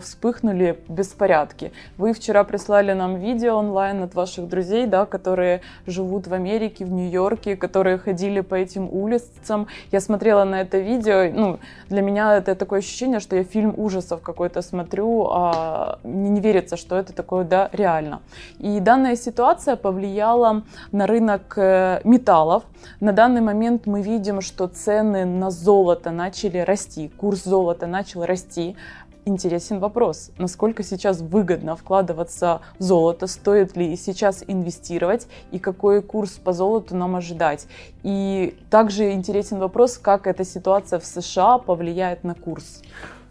вспыхнули 0.00 0.78
беспорядки. 0.88 1.72
Вы 1.98 2.12
вчера 2.12 2.44
прислали 2.44 2.92
нам 2.92 3.16
видео 3.16 3.56
онлайн 3.56 4.02
от 4.02 4.14
ваших 4.14 4.48
друзей, 4.48 4.86
да, 4.86 5.06
которые 5.06 5.62
живут 5.86 6.28
в 6.28 6.34
Америке, 6.34 6.84
в 6.84 6.92
Нью-Йорке, 6.92 7.56
которые 7.56 7.98
ходили 7.98 8.40
по 8.40 8.54
этим 8.54 8.88
улицам. 8.88 9.66
Я 9.90 10.00
смотрела 10.00 10.44
на 10.44 10.60
это 10.60 10.78
видео, 10.78 11.28
ну, 11.32 11.58
для 11.88 12.02
меня 12.02 12.36
это 12.36 12.54
такое 12.54 12.78
ощущение, 12.78 13.18
что 13.18 13.36
я 13.36 13.42
фильм 13.42 13.74
ужасов 13.76 14.22
какой-то 14.22 14.62
смотрю, 14.62 15.26
а 15.30 15.98
мне 16.04 16.30
не 16.30 16.40
верится, 16.40 16.76
что 16.76 16.96
это 16.96 17.12
такое, 17.12 17.44
да, 17.44 17.68
реально. 17.72 18.20
И 18.58 18.78
данная 18.78 19.16
ситуация 19.16 19.74
повлияла 19.74 20.62
на 20.92 21.06
рынок 21.06 21.54
э, 21.56 22.00
металлов. 22.04 22.62
На 23.00 23.12
данный 23.12 23.40
момент 23.40 23.86
мы 23.86 24.02
видим, 24.02 24.40
что 24.40 24.68
цены 24.68 24.99
цены 25.00 25.24
на 25.24 25.50
золото 25.50 26.10
начали 26.10 26.58
расти, 26.58 27.10
курс 27.16 27.44
золота 27.44 27.86
начал 27.86 28.26
расти, 28.26 28.76
интересен 29.24 29.78
вопрос, 29.80 30.30
насколько 30.38 30.82
сейчас 30.82 31.20
выгодно 31.20 31.74
вкладываться 31.74 32.60
в 32.78 32.82
золото, 32.82 33.26
стоит 33.26 33.76
ли 33.76 33.96
сейчас 33.96 34.44
инвестировать 34.46 35.26
и 35.52 35.58
какой 35.58 36.02
курс 36.02 36.32
по 36.32 36.52
золоту 36.52 36.96
нам 36.96 37.16
ожидать. 37.16 37.66
И 38.02 38.58
также 38.68 39.12
интересен 39.12 39.58
вопрос, 39.58 39.96
как 39.96 40.26
эта 40.26 40.44
ситуация 40.44 40.98
в 40.98 41.06
США 41.06 41.56
повлияет 41.56 42.22
на 42.22 42.34
курс. 42.34 42.82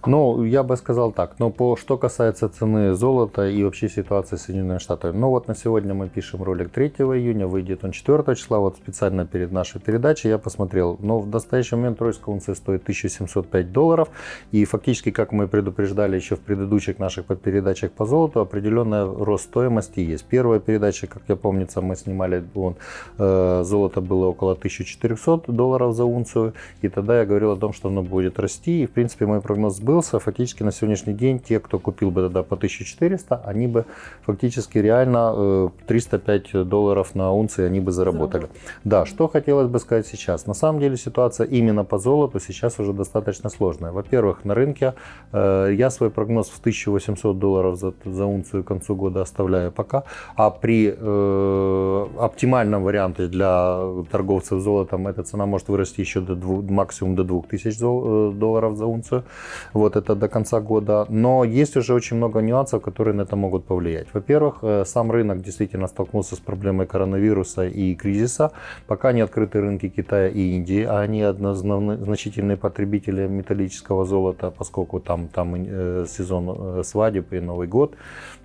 Ну, 0.05 0.45
я 0.45 0.63
бы 0.63 0.77
сказал 0.77 1.11
так. 1.11 1.35
Но 1.39 1.49
по 1.49 1.75
что 1.75 1.97
касается 1.97 2.47
цены 2.47 2.93
золота 2.93 3.49
и 3.49 3.63
вообще 3.65 3.89
ситуации 3.89 4.37
с 4.37 4.43
Соединенными 4.43 4.77
Штатами. 4.77 5.17
Ну 5.17 5.29
вот 5.29 5.49
на 5.49 5.55
сегодня 5.55 5.93
мы 5.93 6.07
пишем 6.07 6.41
ролик 6.41 6.69
3 6.69 6.87
июня, 6.87 7.47
выйдет 7.47 7.83
он 7.83 7.91
4 7.91 8.35
числа. 8.35 8.59
Вот 8.59 8.77
специально 8.77 9.25
перед 9.25 9.51
нашей 9.51 9.81
передачей 9.81 10.29
я 10.29 10.37
посмотрел. 10.37 10.97
Но 11.01 11.19
в 11.19 11.27
настоящий 11.27 11.75
момент 11.75 11.97
тройская 11.97 12.33
унция 12.33 12.55
стоит 12.55 12.83
1705 12.83 13.73
долларов. 13.73 14.07
И 14.53 14.63
фактически, 14.63 15.11
как 15.11 15.33
мы 15.33 15.49
предупреждали 15.49 16.15
еще 16.15 16.37
в 16.37 16.39
предыдущих 16.39 16.97
наших 16.97 17.25
передачах 17.25 17.91
по 17.91 18.05
золоту, 18.05 18.39
определенный 18.39 19.03
рост 19.03 19.45
стоимости 19.45 19.99
есть. 19.99 20.23
Первая 20.23 20.61
передача, 20.61 21.07
как 21.07 21.23
я 21.27 21.35
помнится, 21.35 21.81
мы 21.81 21.97
снимали, 21.97 22.41
вон, 22.53 22.77
э, 23.17 23.63
золото 23.65 23.99
было 23.99 24.27
около 24.27 24.55
1400 24.55 25.51
долларов 25.51 25.93
за 25.93 26.05
унцию. 26.05 26.53
И 26.81 26.87
тогда 26.87 27.19
я 27.19 27.25
говорил 27.25 27.51
о 27.51 27.57
том, 27.57 27.73
что 27.73 27.89
оно 27.89 28.01
будет 28.01 28.39
расти. 28.39 28.83
И 28.83 28.85
в 28.85 28.91
принципе 28.91 29.25
мой 29.25 29.41
прогноз 29.41 29.77
сбылся. 29.89 30.19
Фактически 30.19 30.63
на 30.63 30.71
сегодняшний 30.71 31.13
день 31.13 31.39
те, 31.39 31.59
кто 31.59 31.79
купил 31.79 32.11
бы 32.11 32.21
тогда 32.21 32.43
по 32.43 32.55
1400, 32.55 33.41
они 33.45 33.67
бы 33.67 33.85
фактически 34.25 34.77
реально 34.77 35.71
305 35.87 36.53
э, 36.53 36.63
долларов 36.63 37.15
на 37.15 37.31
унции 37.31 37.65
они 37.65 37.79
бы 37.79 37.91
заработали. 37.91 38.47
Да, 38.83 39.05
что 39.05 39.27
хотелось 39.27 39.67
бы 39.67 39.79
сказать 39.79 40.07
сейчас. 40.07 40.47
На 40.47 40.53
самом 40.53 40.79
деле 40.79 40.97
ситуация 40.97 41.47
именно 41.47 41.85
по 41.85 41.97
золоту 41.97 42.39
сейчас 42.39 42.79
уже 42.79 42.93
достаточно 42.93 43.49
сложная. 43.49 43.91
Во-первых, 43.91 44.45
на 44.45 44.53
рынке 44.53 44.93
э, 45.33 45.73
я 45.73 45.89
свой 45.89 46.09
прогноз 46.09 46.49
в 46.49 46.59
1800 46.59 47.39
долларов 47.39 47.77
за, 47.77 47.93
за 48.05 48.25
унцию 48.25 48.63
к 48.63 48.67
концу 48.67 48.95
года 48.95 49.21
оставляю 49.21 49.71
пока. 49.71 50.03
А 50.35 50.49
при 50.49 50.93
э, 50.97 52.07
оптимальном 52.19 52.83
варианте 52.83 53.27
для 53.27 53.79
торговцев 54.11 54.61
золотом 54.61 55.07
эта 55.07 55.23
цена 55.23 55.45
может 55.45 55.69
вырасти 55.69 56.01
еще 56.01 56.21
до 56.21 56.35
2, 56.35 56.61
максимум 56.69 57.15
до 57.15 57.23
2000 57.23 57.79
э, 57.81 58.31
долларов 58.33 58.77
за 58.77 58.85
унцию. 58.85 59.23
Вот 59.79 59.95
это 59.95 60.13
до 60.13 60.27
конца 60.27 60.59
года. 60.59 61.05
Но 61.07 61.45
есть 61.45 61.77
уже 61.77 61.93
очень 61.93 62.17
много 62.17 62.41
нюансов, 62.41 62.81
которые 62.81 63.15
на 63.15 63.21
это 63.21 63.37
могут 63.37 63.63
повлиять. 63.63 64.07
Во-первых, 64.13 64.57
э, 64.61 64.83
сам 64.85 65.09
рынок 65.09 65.41
действительно 65.41 65.87
столкнулся 65.87 66.35
с 66.35 66.39
проблемой 66.39 66.85
коронавируса 66.85 67.65
и 67.65 67.95
кризиса. 67.95 68.51
Пока 68.87 69.13
не 69.13 69.21
открыты 69.21 69.61
рынки 69.61 69.87
Китая 69.87 70.27
и 70.27 70.55
Индии, 70.55 70.83
а 70.83 70.99
они 70.99 71.23
значительные 72.03 72.57
потребители 72.57 73.27
металлического 73.27 74.05
золота, 74.05 74.51
поскольку 74.51 74.99
там, 74.99 75.29
там 75.29 75.55
э, 75.55 76.05
сезон 76.09 76.49
э, 76.49 76.83
свадеб 76.83 77.31
и 77.31 77.39
Новый 77.39 77.67
год 77.67 77.95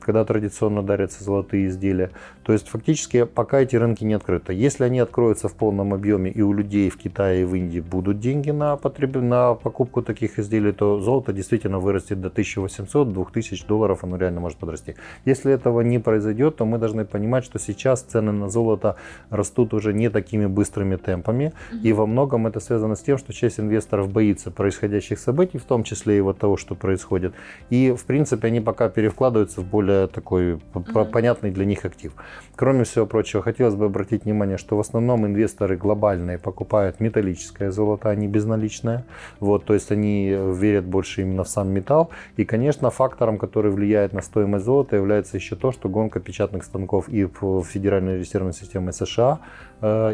когда 0.04 0.24
традиционно 0.24 0.82
дарятся 0.82 1.24
золотые 1.24 1.68
изделия. 1.68 2.10
То 2.42 2.52
есть 2.52 2.68
фактически 2.68 3.24
пока 3.24 3.60
эти 3.60 3.76
рынки 3.76 4.04
не 4.04 4.14
открыты. 4.14 4.52
Если 4.52 4.84
они 4.84 4.98
откроются 5.00 5.48
в 5.48 5.54
полном 5.54 5.94
объеме 5.94 6.30
и 6.30 6.42
у 6.42 6.52
людей 6.52 6.90
в 6.90 6.98
Китае 6.98 7.42
и 7.42 7.44
в 7.44 7.54
Индии 7.54 7.80
будут 7.80 8.20
деньги 8.20 8.50
на, 8.50 8.76
потреб... 8.76 9.16
на 9.16 9.54
покупку 9.54 10.02
таких 10.02 10.38
изделий, 10.38 10.72
то 10.72 11.00
золото 11.00 11.23
действительно 11.32 11.78
вырастет 11.78 12.20
до 12.20 12.28
1800-2000 12.28 13.66
долларов, 13.66 14.04
оно 14.04 14.16
реально 14.16 14.40
может 14.40 14.58
подрасти. 14.58 14.96
Если 15.24 15.52
этого 15.52 15.80
не 15.80 15.98
произойдет, 15.98 16.56
то 16.56 16.64
мы 16.64 16.78
должны 16.78 17.04
понимать, 17.04 17.44
что 17.44 17.58
сейчас 17.58 18.02
цены 18.02 18.32
на 18.32 18.48
золото 18.48 18.96
растут 19.30 19.74
уже 19.74 19.92
не 19.92 20.10
такими 20.10 20.46
быстрыми 20.46 20.96
темпами. 20.96 21.52
И 21.82 21.92
во 21.92 22.06
многом 22.06 22.46
это 22.46 22.60
связано 22.60 22.94
с 22.94 23.00
тем, 23.00 23.18
что 23.18 23.32
часть 23.32 23.60
инвесторов 23.60 24.12
боится 24.12 24.50
происходящих 24.50 25.18
событий, 25.18 25.58
в 25.58 25.64
том 25.64 25.84
числе 25.84 26.18
и 26.18 26.20
вот 26.20 26.38
того, 26.38 26.56
что 26.56 26.74
происходит. 26.74 27.34
И 27.70 27.94
в 27.96 28.04
принципе 28.04 28.48
они 28.48 28.60
пока 28.60 28.88
перевкладываются 28.88 29.60
в 29.60 29.64
более 29.64 29.94
более 29.94 30.06
такой 30.06 30.54
mm-hmm. 30.74 31.10
понятный 31.10 31.50
для 31.50 31.64
них 31.64 31.84
актив. 31.84 32.12
Кроме 32.56 32.84
всего 32.84 33.06
прочего, 33.06 33.42
хотелось 33.42 33.74
бы 33.74 33.86
обратить 33.86 34.24
внимание, 34.24 34.56
что 34.56 34.76
в 34.76 34.80
основном 34.80 35.26
инвесторы 35.26 35.76
глобальные 35.76 36.38
покупают 36.38 37.00
металлическое 37.00 37.70
золото, 37.70 38.10
а 38.10 38.14
не 38.14 38.28
безналичное. 38.28 39.04
Вот, 39.40 39.64
то 39.64 39.74
есть 39.74 39.92
они 39.92 40.28
верят 40.30 40.84
больше 40.84 41.13
именно 41.22 41.44
в 41.44 41.48
сам 41.48 41.70
металл. 41.70 42.10
И, 42.36 42.44
конечно, 42.44 42.90
фактором, 42.90 43.38
который 43.38 43.70
влияет 43.70 44.12
на 44.12 44.22
стоимость 44.22 44.64
золота, 44.64 44.96
является 44.96 45.36
еще 45.36 45.56
то, 45.56 45.72
что 45.72 45.88
гонка 45.88 46.20
печатных 46.20 46.64
станков 46.64 47.08
и 47.08 47.24
в 47.24 47.62
Федеральной 47.64 48.18
резервной 48.18 48.52
системе 48.52 48.92
США 48.92 49.40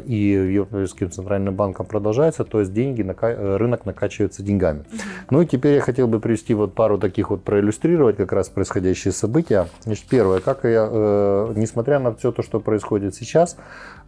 и 0.05 0.15
Европейским 0.15 1.11
центральным 1.11 1.55
банком 1.55 1.87
продолжается, 1.87 2.45
то 2.45 2.61
есть 2.61 2.73
деньги, 2.73 3.03
э, 3.03 3.57
рынок 3.57 3.87
накачивается 3.87 4.43
деньгами. 4.43 4.85
Ну 5.31 5.43
и 5.43 5.47
теперь 5.47 5.75
я 5.75 5.81
хотел 5.81 6.09
бы 6.09 6.21
привести 6.21 6.55
вот 6.55 6.75
пару 6.75 6.99
таких 6.99 7.31
вот, 7.31 7.45
проиллюстрировать 7.45 8.17
как 8.17 8.33
раз 8.33 8.49
происходящие 8.49 9.12
события. 9.12 9.69
Значит, 9.81 10.07
первое, 10.09 10.41
как 10.41 10.65
я, 10.65 10.89
э, 10.91 11.53
несмотря 11.57 11.99
на 11.99 12.15
все 12.15 12.33
то, 12.33 12.43
что 12.43 12.61
происходит 12.61 13.15
сейчас, 13.15 13.57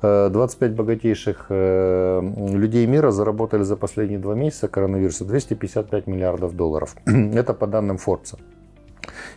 25 0.00 0.75
богатейших 0.75 1.47
людей 1.49 2.87
мира 2.87 3.12
заработали 3.12 3.62
за 3.62 3.76
последние 3.76 4.19
два 4.19 4.35
месяца 4.35 4.66
коронавируса 4.66 5.25
255 5.25 6.09
миллиардов 6.09 6.57
долларов. 6.57 6.97
Это 7.07 7.54
по 7.54 7.69
данным 7.69 7.99
Forbes 8.04 8.35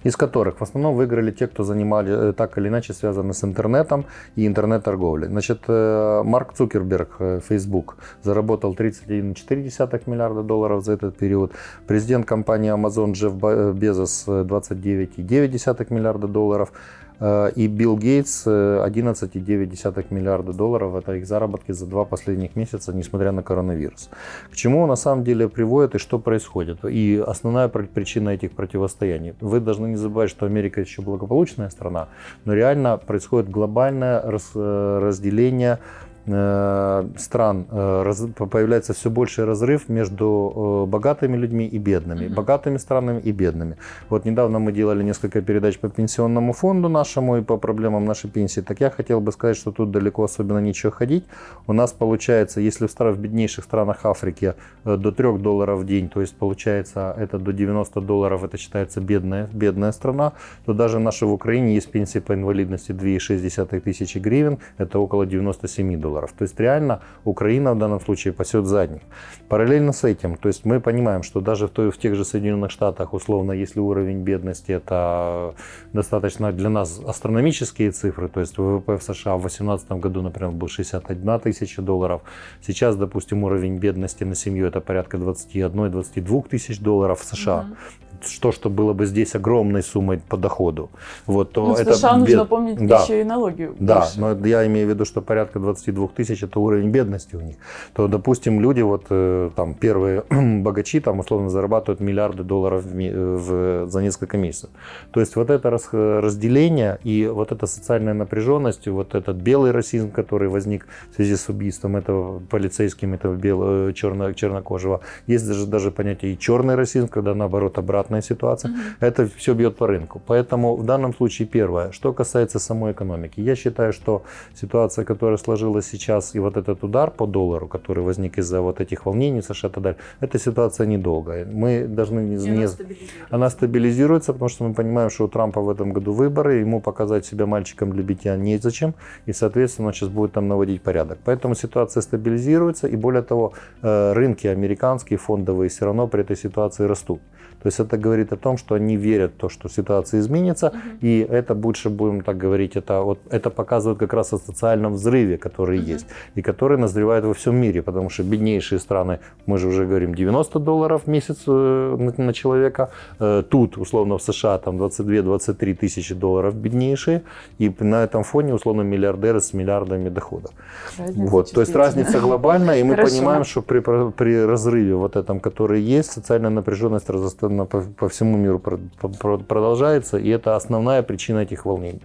из 0.04 0.16
которых 0.16 0.60
в 0.60 0.62
основном 0.62 0.96
выиграли 0.96 1.32
те, 1.32 1.48
кто 1.48 1.64
занимали 1.64 2.30
э, 2.30 2.34
так 2.34 2.58
или 2.58 2.68
иначе 2.68 2.94
связаны 2.94 3.34
с 3.34 3.44
интернетом 3.44 4.06
и 4.36 4.48
интернет-торговлей. 4.48 5.28
Значит, 5.28 5.64
э, 5.68 6.24
Марк 6.24 6.54
Цукерберг, 6.54 7.10
э, 7.20 7.40
Facebook, 7.48 7.98
заработал 8.24 8.74
31,4 8.74 10.10
миллиарда 10.10 10.44
долларов 10.44 10.84
за 10.84 10.94
этот 10.94 11.18
период. 11.18 11.52
Президент 11.88 12.26
компании 12.26 12.72
Amazon 12.74 13.14
Джефф 13.14 13.76
Безос 13.76 14.26
29,9 14.28 15.94
миллиарда 15.94 16.28
долларов. 16.28 16.72
Э, 17.20 17.52
и 17.56 17.68
Билл 17.68 17.98
Гейтс 17.98 18.46
11,9 18.48 19.96
э, 19.98 20.04
миллиарда 20.10 20.54
долларов. 20.54 20.96
Это 20.96 21.14
их 21.14 21.26
заработки 21.26 21.72
за 21.72 21.86
два 21.86 22.06
последних 22.06 22.56
месяца, 22.56 22.94
несмотря 22.94 23.32
на 23.32 23.44
коронавирус. 23.44 24.10
К 24.52 24.56
чему 24.56 24.86
на 24.88 24.96
самом 24.96 25.24
деле 25.24 25.48
приводит 25.48 25.96
и 25.96 25.98
что 25.98 26.20
происходит? 26.20 26.86
И 26.86 27.24
основная 27.26 27.68
причина 27.68 28.30
этих 28.30 28.52
противостояний. 28.52 29.34
Вы 29.42 29.60
должны 29.60 29.88
не 29.88 29.96
забывать, 29.96 30.30
что 30.30 30.46
Америка 30.46 30.82
еще 30.82 31.02
благополучная 31.02 31.70
страна, 31.70 32.10
но 32.46 32.54
реально 32.54 32.98
происходит 32.98 33.50
глобальное 33.50 34.22
э, 34.22 35.00
разделение 35.02 35.80
стран 36.26 37.68
э, 37.70 38.14
появляется 38.52 38.94
все 38.94 39.10
больший 39.10 39.46
разрыв 39.46 39.90
между 39.90 40.86
э, 40.88 40.90
богатыми 40.90 41.38
людьми 41.38 41.68
и 41.68 41.78
бедными, 41.78 42.26
mm-hmm. 42.26 42.34
богатыми 42.34 42.78
странами 42.78 43.22
и 43.22 43.32
бедными. 43.32 43.78
Вот 44.10 44.26
недавно 44.26 44.58
мы 44.58 44.72
делали 44.72 45.04
несколько 45.04 45.42
передач 45.42 45.78
по 45.78 45.90
пенсионному 45.90 46.54
фонду 46.54 46.90
нашему 46.90 47.38
и 47.38 47.42
по 47.42 47.58
проблемам 47.58 48.06
нашей 48.06 48.30
пенсии. 48.30 48.62
Так 48.62 48.80
я 48.80 48.90
хотел 48.90 49.22
бы 49.22 49.32
сказать, 49.32 49.56
что 49.58 49.72
тут 49.72 49.92
далеко 49.92 50.24
особенно 50.24 50.58
ничего 50.58 50.92
ходить. 50.92 51.26
У 51.68 51.74
нас 51.74 51.92
получается, 51.92 52.60
если 52.60 52.88
в, 52.88 52.92
стран, 52.92 53.14
в 53.14 53.20
беднейших 53.20 53.64
странах 53.64 54.06
Африки 54.06 54.56
до 54.84 55.12
3 55.12 55.38
долларов 55.38 55.82
в 55.82 55.86
день, 55.86 56.10
то 56.10 56.22
есть 56.22 56.36
получается 56.36 57.16
это 57.20 57.38
до 57.38 57.54
90 57.54 58.02
долларов, 58.02 58.44
это 58.44 58.58
считается 58.58 59.00
бедная, 59.00 59.48
бедная 59.54 59.92
страна, 59.92 60.34
то 60.66 60.74
даже 60.74 61.00
наша 61.00 61.28
в 61.28 61.34
Украине 61.34 61.76
есть 61.76 61.92
пенсия 61.92 62.22
по 62.22 62.34
инвалидности 62.34 62.94
2,6 62.94 63.80
тысячи 63.82 64.18
гривен, 64.18 64.58
это 64.80 64.98
около 64.98 65.28
97 65.28 66.00
долларов 66.00 66.15
долларов. 66.16 66.34
То 66.38 66.44
есть 66.44 66.60
реально 66.60 67.00
Украина 67.26 67.74
в 67.74 67.78
данном 67.78 68.00
случае 68.00 68.34
пасет 68.34 68.66
задних. 68.66 69.02
Параллельно 69.50 69.92
с 69.92 70.04
этим, 70.04 70.38
то 70.38 70.48
есть 70.48 70.66
мы 70.66 70.80
понимаем, 70.80 71.24
что 71.24 71.42
даже 71.42 71.68
в, 71.68 71.70
той, 71.70 71.90
в 71.90 71.98
тех 71.98 72.16
же 72.16 72.26
Соединенных 72.26 72.72
Штатах, 72.72 73.14
условно, 73.14 73.54
если 73.54 73.82
уровень 73.82 74.24
бедности 74.24 74.72
это 74.72 75.54
достаточно 75.94 76.52
для 76.52 76.70
нас 76.70 77.02
астрономические 77.08 77.92
цифры, 77.92 78.30
то 78.30 78.40
есть 78.40 78.58
ВВП 78.58 78.98
в 78.98 79.04
США 79.04 79.36
в 79.36 79.42
2018 79.42 79.92
году, 79.92 80.22
например, 80.22 80.52
был 80.52 80.68
61 80.68 81.40
тысяча 81.40 81.82
долларов. 81.82 82.22
Сейчас, 82.62 82.96
допустим, 82.96 83.44
уровень 83.44 83.78
бедности 83.78 84.26
на 84.26 84.36
семью 84.36 84.68
это 84.68 84.82
порядка 84.82 85.18
21-22 85.18 86.50
тысяч 86.50 86.80
долларов 86.80 87.20
в 87.20 87.26
США. 87.26 87.66
Mm-hmm 87.70 88.05
что, 88.28 88.52
что 88.52 88.70
было 88.70 88.94
бы 88.94 89.06
здесь 89.06 89.36
огромной 89.36 89.84
суммой 89.84 90.20
по 90.20 90.38
доходу, 90.38 90.90
вот, 91.26 91.52
то 91.52 91.68
ну, 91.68 91.74
это... 91.74 91.96
США 91.96 92.14
бед... 92.14 92.20
нужно 92.20 92.46
помнить 92.46 92.88
да. 92.88 93.04
еще 93.04 93.22
и 93.22 93.24
налоги. 93.24 93.72
Да, 93.80 94.02
больше. 94.02 94.20
но 94.20 94.48
я 94.48 94.66
имею 94.68 94.88
в 94.88 94.90
виду, 94.90 95.06
что 95.06 95.22
порядка 95.22 95.60
22 95.60 96.08
тысяч 96.16 96.44
это 96.44 96.60
уровень 96.60 96.90
бедности 96.90 97.36
у 97.36 97.42
них. 97.42 97.56
То, 97.94 98.08
допустим, 98.08 98.60
люди, 98.60 98.82
вот 98.82 99.06
э, 99.10 99.50
там 99.56 99.74
первые 99.74 100.24
богачи, 100.30 101.00
там 101.00 101.20
условно 101.20 101.50
зарабатывают 101.50 102.00
миллиарды 102.00 102.44
долларов 102.44 102.84
в, 102.86 102.96
в, 102.96 103.90
за 103.90 104.02
несколько 104.02 104.38
месяцев. 104.38 104.70
То 105.12 105.20
есть 105.20 105.36
вот 105.36 105.50
это 105.50 105.70
раз, 105.70 105.90
разделение 105.92 107.00
и 107.04 107.28
вот 107.28 107.52
эта 107.52 107.68
социальная 107.68 108.14
напряженность, 108.14 108.88
вот 108.88 109.16
этот 109.16 109.38
белый 109.38 109.72
расизм, 109.72 110.12
который 110.12 110.50
возник 110.50 110.88
в 111.12 111.16
связи 111.16 111.36
с 111.36 111.50
убийством 111.50 111.98
этого 111.98 112.40
полицейским, 112.40 113.14
этого 113.14 113.36
белого, 113.36 113.94
черно, 113.94 114.34
чернокожего. 114.34 115.02
Есть 115.28 115.48
даже, 115.48 115.66
даже 115.66 115.92
понятие 115.92 116.34
и 116.34 116.40
черный 116.40 116.76
расизм, 116.76 117.08
когда 117.08 117.34
наоборот 117.34 117.78
обратно 117.78 118.15
непонятная 118.16 118.22
ситуация. 118.22 118.72
Mm-hmm. 118.72 119.08
Это 119.08 119.28
все 119.38 119.54
бьет 119.54 119.76
по 119.76 119.88
рынку. 119.88 120.22
Поэтому 120.28 120.76
в 120.76 120.84
данном 120.84 121.14
случае 121.14 121.48
первое, 121.48 121.92
что 121.92 122.14
касается 122.14 122.60
самой 122.60 122.92
экономики. 122.92 123.42
Я 123.42 123.56
считаю, 123.56 123.94
что 123.94 124.22
ситуация, 124.62 125.06
которая 125.06 125.38
сложилась 125.38 125.88
сейчас, 125.88 126.36
и 126.36 126.40
вот 126.40 126.58
этот 126.58 126.84
удар 126.84 127.12
по 127.12 127.26
доллару, 127.26 127.68
который 127.68 128.04
возник 128.04 128.38
из-за 128.38 128.62
вот 128.62 128.82
этих 128.82 129.06
волнений 129.06 129.42
в 129.42 129.46
США 129.46 129.70
и 129.70 129.72
так 129.72 129.84
далее, 129.84 129.98
эта 130.22 130.40
ситуация 130.40 130.88
недолгая. 130.88 131.46
Мы 131.46 131.88
должны 131.88 132.22
не... 132.22 132.36
Она, 132.36 132.68
стабилизируется. 132.68 133.36
она 133.36 133.50
стабилизируется, 133.50 134.34
потому 134.34 134.50
что 134.50 134.64
мы 134.68 134.74
понимаем, 134.74 135.10
что 135.10 135.26
у 135.26 135.28
Трампа 135.28 135.62
в 135.62 135.70
этом 135.70 135.94
году 135.94 136.14
выборы, 136.14 136.62
ему 136.62 136.82
показать 136.82 137.26
себя 137.26 137.46
мальчиком 137.46 137.92
для 137.92 138.04
битья 138.04 138.38
незачем, 138.38 138.94
и, 139.28 139.34
соответственно, 139.34 139.88
он 139.88 139.94
сейчас 139.94 140.10
будет 140.10 140.32
там 140.34 140.48
наводить 140.48 140.82
порядок. 140.82 141.18
Поэтому 141.26 141.56
ситуация 141.56 142.02
стабилизируется, 142.02 142.88
и 142.88 142.98
более 142.98 143.22
того, 143.22 143.54
э, 143.82 144.14
рынки 144.14 144.48
американские, 144.48 145.18
фондовые 145.18 145.70
все 145.70 145.86
равно 145.86 146.08
при 146.08 146.22
этой 146.22 146.36
ситуации 146.36 146.88
растут. 146.88 147.20
То 147.62 147.68
есть 147.68 147.80
это 147.80 147.98
говорит 147.98 148.34
о 148.34 148.38
том, 148.38 148.58
что 148.58 148.76
они 148.76 148.98
верят 148.98 149.32
в 149.32 149.38
то, 149.38 149.50
что 149.50 149.70
ситуация 149.70 150.20
изменится, 150.20 150.68
угу. 150.68 150.78
и 151.02 151.20
это 151.20 151.56
больше, 151.56 151.90
будем 151.90 152.22
так 152.22 152.38
говорить, 152.38 152.76
это, 152.76 153.02
вот, 153.02 153.20
это 153.30 153.50
показывает 153.50 154.00
как 154.00 154.14
раз 154.14 154.34
о 154.34 154.38
социальном 154.38 154.94
взрыве, 154.94 155.38
который 155.38 155.80
угу. 155.80 155.94
есть, 155.94 156.08
и 156.36 156.42
который 156.42 156.78
назревает 156.78 157.26
во 157.26 157.34
всем 157.34 157.56
мире, 157.56 157.82
потому 157.82 158.10
что 158.10 158.24
беднейшие 158.24 158.80
страны, 158.80 159.20
мы 159.46 159.58
же 159.58 159.68
уже 159.68 159.86
говорим, 159.86 160.16
90 160.16 160.60
долларов 160.60 161.02
в 161.06 161.08
месяц 161.08 161.44
э, 161.48 162.12
на, 162.18 162.34
человека, 162.34 162.90
э, 163.20 163.44
тут, 163.50 163.78
условно, 163.78 164.18
в 164.18 164.22
США 164.22 164.58
там 164.58 164.78
22-23 164.78 165.76
тысячи 165.76 166.16
долларов 166.16 166.56
беднейшие, 166.56 167.22
и 167.60 167.74
на 167.80 168.04
этом 168.04 168.24
фоне, 168.24 168.54
условно, 168.54 168.82
миллиардеры 168.82 169.40
с 169.40 169.54
миллиардами 169.54 170.10
доходов. 170.10 170.52
вот, 170.98 171.52
то 171.52 171.62
есть 171.62 171.76
разница 171.76 172.20
глобальная, 172.20 172.80
и 172.80 172.84
мы 172.84 172.96
Хорошо. 172.96 173.16
понимаем, 173.16 173.44
что 173.44 173.62
при, 173.62 173.80
при 174.12 174.46
разрыве 174.46 174.96
вот 174.96 175.16
этом, 175.16 175.40
который 175.40 175.82
есть, 175.82 176.12
социальная 176.12 176.50
напряженность 176.50 177.10
разостается 177.46 177.54
она 177.54 177.66
по, 177.66 177.82
по 177.82 178.10
всему 178.10 178.38
миру 178.38 178.60
продолжается, 178.60 180.18
и 180.18 180.30
это 180.30 180.56
основная 180.56 181.04
причина 181.04 181.40
этих 181.40 181.66
волнений. 181.66 182.02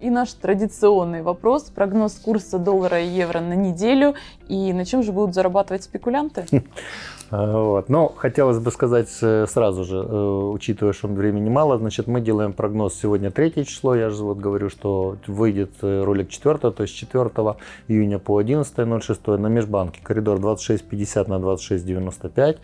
И 0.00 0.10
наш 0.10 0.32
традиционный 0.34 1.22
вопрос, 1.22 1.64
прогноз 1.64 2.14
курса 2.14 2.58
доллара 2.58 3.00
и 3.00 3.08
евро 3.08 3.40
на 3.40 3.54
неделю, 3.54 4.14
и 4.48 4.72
на 4.72 4.84
чем 4.84 5.02
же 5.02 5.12
будут 5.12 5.34
зарабатывать 5.34 5.84
спекулянты? 5.84 6.44
Вот. 7.28 7.88
Но 7.88 8.08
хотелось 8.16 8.60
бы 8.60 8.70
сказать 8.70 9.08
э, 9.20 9.46
сразу 9.48 9.84
же, 9.84 9.96
э, 9.96 10.50
учитывая, 10.54 10.92
что 10.92 11.08
времени 11.08 11.48
мало, 11.48 11.76
значит, 11.76 12.06
мы 12.06 12.20
делаем 12.20 12.52
прогноз 12.52 12.94
сегодня 12.94 13.32
третье 13.32 13.64
число. 13.64 13.96
Я 13.96 14.10
же 14.10 14.22
вот 14.22 14.38
говорю, 14.38 14.70
что 14.70 15.16
выйдет 15.26 15.72
э, 15.82 16.04
ролик 16.04 16.28
4, 16.30 16.58
то 16.70 16.82
есть 16.82 16.94
4 16.94 17.28
июня 17.88 18.20
по 18.20 18.40
11.06 18.40 19.36
на 19.38 19.48
межбанке. 19.48 20.00
Коридор 20.04 20.38
26.50 20.38 21.28
на 21.28 21.34
26.95 21.34 22.58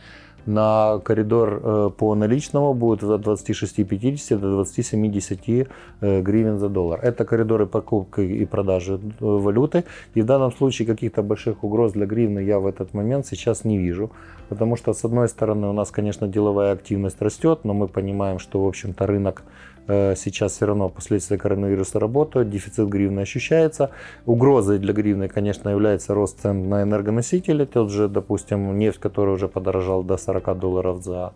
на 0.46 1.00
коридор 1.04 1.60
э, 1.62 1.90
по 1.96 2.14
наличному 2.14 2.74
будет 2.74 3.02
от 3.02 3.22
26,50 3.22 4.38
до 4.38 4.62
20,70 4.62 5.68
э, 6.00 6.20
гривен 6.22 6.58
за 6.58 6.68
доллар. 6.68 7.00
Это 7.02 7.24
коридоры 7.24 7.66
покупки 7.66 8.20
и 8.20 8.44
продажи 8.44 8.94
э, 8.94 8.98
валюты. 9.20 9.84
И 10.14 10.22
в 10.22 10.26
данном 10.26 10.52
случае 10.52 10.86
каких-то 10.86 11.22
больших 11.22 11.64
угроз 11.64 11.92
для 11.92 12.06
гривны 12.06 12.40
я 12.40 12.58
в 12.58 12.66
этот 12.66 12.94
момент 12.94 13.26
сейчас 13.26 13.64
не 13.64 13.78
вижу. 13.78 14.10
Потому 14.48 14.76
что, 14.76 14.92
с 14.92 15.04
одной 15.04 15.28
стороны, 15.28 15.68
у 15.68 15.72
нас, 15.72 15.90
конечно, 15.90 16.28
деловая 16.28 16.72
активность 16.72 17.22
растет, 17.22 17.60
но 17.64 17.72
мы 17.74 17.88
понимаем, 17.88 18.38
что, 18.38 18.64
в 18.64 18.68
общем-то, 18.68 19.06
рынок 19.06 19.44
сейчас 19.86 20.52
все 20.52 20.66
равно 20.66 20.88
последствия 20.88 21.38
коронавируса 21.38 21.98
работают, 21.98 22.50
дефицит 22.50 22.88
гривны 22.88 23.20
ощущается. 23.20 23.90
Угрозой 24.26 24.78
для 24.78 24.92
гривны, 24.92 25.28
конечно, 25.28 25.68
является 25.68 26.14
рост 26.14 26.40
цен 26.40 26.68
на 26.68 26.82
энергоносители. 26.82 27.64
Тот 27.64 27.90
же, 27.90 28.08
допустим, 28.08 28.78
нефть, 28.78 29.00
которая 29.00 29.34
уже 29.34 29.48
подорожала 29.48 30.04
до 30.04 30.16
40 30.16 30.58
долларов 30.58 31.02
за 31.02 31.32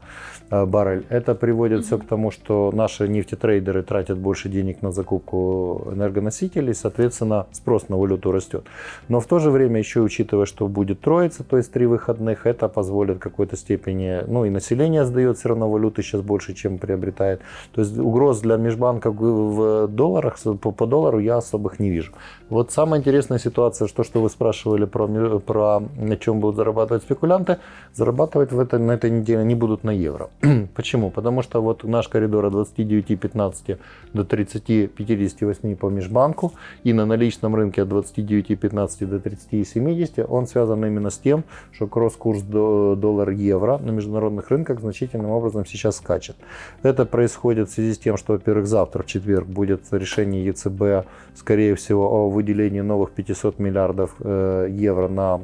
э, 0.51 0.65
баррель. 0.65 1.05
Это 1.09 1.35
приводит 1.35 1.85
все 1.85 1.99
к 1.99 2.05
тому, 2.05 2.31
что 2.31 2.71
наши 2.73 3.09
нефтетрейдеры 3.09 3.83
тратят 3.83 4.19
больше 4.19 4.49
денег 4.49 4.83
на 4.83 4.93
закупку 4.93 5.89
энергоносителей, 5.93 6.75
соответственно, 6.75 7.47
спрос 7.53 7.89
на 7.89 7.97
валюту 7.97 8.33
растет. 8.33 8.65
Но 9.09 9.21
в 9.21 9.27
то 9.27 9.39
же 9.39 9.51
время, 9.51 9.79
еще 9.79 10.01
учитывая, 10.01 10.47
что 10.47 10.69
будет 10.69 11.01
троица, 11.01 11.45
то 11.45 11.57
есть 11.57 11.73
три 11.73 11.87
выходных, 11.87 12.47
это 12.47 12.69
позволит 12.69 13.17
в 13.17 13.21
какой-то 13.21 13.57
степени, 13.57 14.21
ну 14.27 14.45
и 14.45 14.51
население 14.51 15.05
сдает 15.05 15.39
все 15.39 15.49
равно 15.49 15.71
валюты 15.71 16.03
сейчас 16.03 16.21
больше, 16.21 16.55
чем 16.55 16.79
приобретает. 16.79 17.41
То 17.75 17.81
есть 17.81 17.99
угроза 17.99 18.36
угроз 18.37 18.41
для 18.41 18.57
межбанка 18.57 19.11
в 19.11 19.89
долларах, 19.89 20.39
по, 20.61 20.73
по 20.73 20.87
доллару 20.87 21.21
я 21.21 21.37
особых 21.37 21.81
не 21.81 21.91
вижу. 21.91 22.13
Вот 22.51 22.73
самая 22.73 23.01
интересная 23.01 23.39
ситуация, 23.39 23.89
что, 23.89 24.05
что 24.05 24.21
вы 24.21 24.31
спрашивали 24.31 24.87
про, 24.87 25.09
про 25.41 25.81
на 25.99 26.17
чем 26.17 26.41
будут 26.41 26.57
зарабатывать 26.57 27.03
спекулянты, 27.03 27.57
зарабатывать 27.95 28.53
в 28.53 28.61
это, 28.61 28.79
на 28.79 28.93
этой 28.93 29.11
неделе 29.11 29.45
не 29.45 29.55
будут 29.55 29.85
на 29.85 29.91
евро. 29.91 30.29
Почему? 30.75 31.11
Потому 31.11 31.43
что 31.43 31.63
вот 31.63 31.85
наш 31.85 32.09
коридор 32.09 32.47
от 32.47 32.55
29,15 32.55 33.79
до 34.13 34.23
30,58 34.23 35.77
по 35.77 35.91
межбанку 35.91 36.53
и 36.85 36.93
на 36.93 37.07
наличном 37.07 37.55
рынке 37.55 37.83
от 37.83 37.89
29,15 37.89 39.07
до 39.07 39.17
30,70 39.17 40.27
он 40.29 40.47
связан 40.47 40.85
именно 40.85 41.11
с 41.11 41.19
тем, 41.19 41.45
что 41.73 41.87
кросс-курс 41.87 42.43
доллар-евро 42.43 43.79
на 43.79 43.93
международных 43.93 44.51
рынках 44.51 44.81
значительным 44.81 45.31
образом 45.31 45.67
сейчас 45.67 45.97
скачет. 45.97 46.37
Это 46.83 47.05
происходит 47.07 47.69
в 47.69 47.73
связи 47.73 47.93
с 47.93 47.99
тем, 47.99 48.17
что, 48.17 48.26
во-первых, 48.29 48.67
завтра, 48.67 49.03
в 49.03 49.07
четверг, 49.07 49.47
будет 49.47 49.83
решение 49.93 50.45
ЕЦБ, 50.47 51.09
скорее 51.35 51.75
всего, 51.75 52.09
о 52.11 52.31
выделении 52.31 52.81
новых 52.81 53.11
500 53.13 53.59
миллиардов 53.59 54.15
э, 54.21 54.69
евро 54.71 55.09
на 55.09 55.41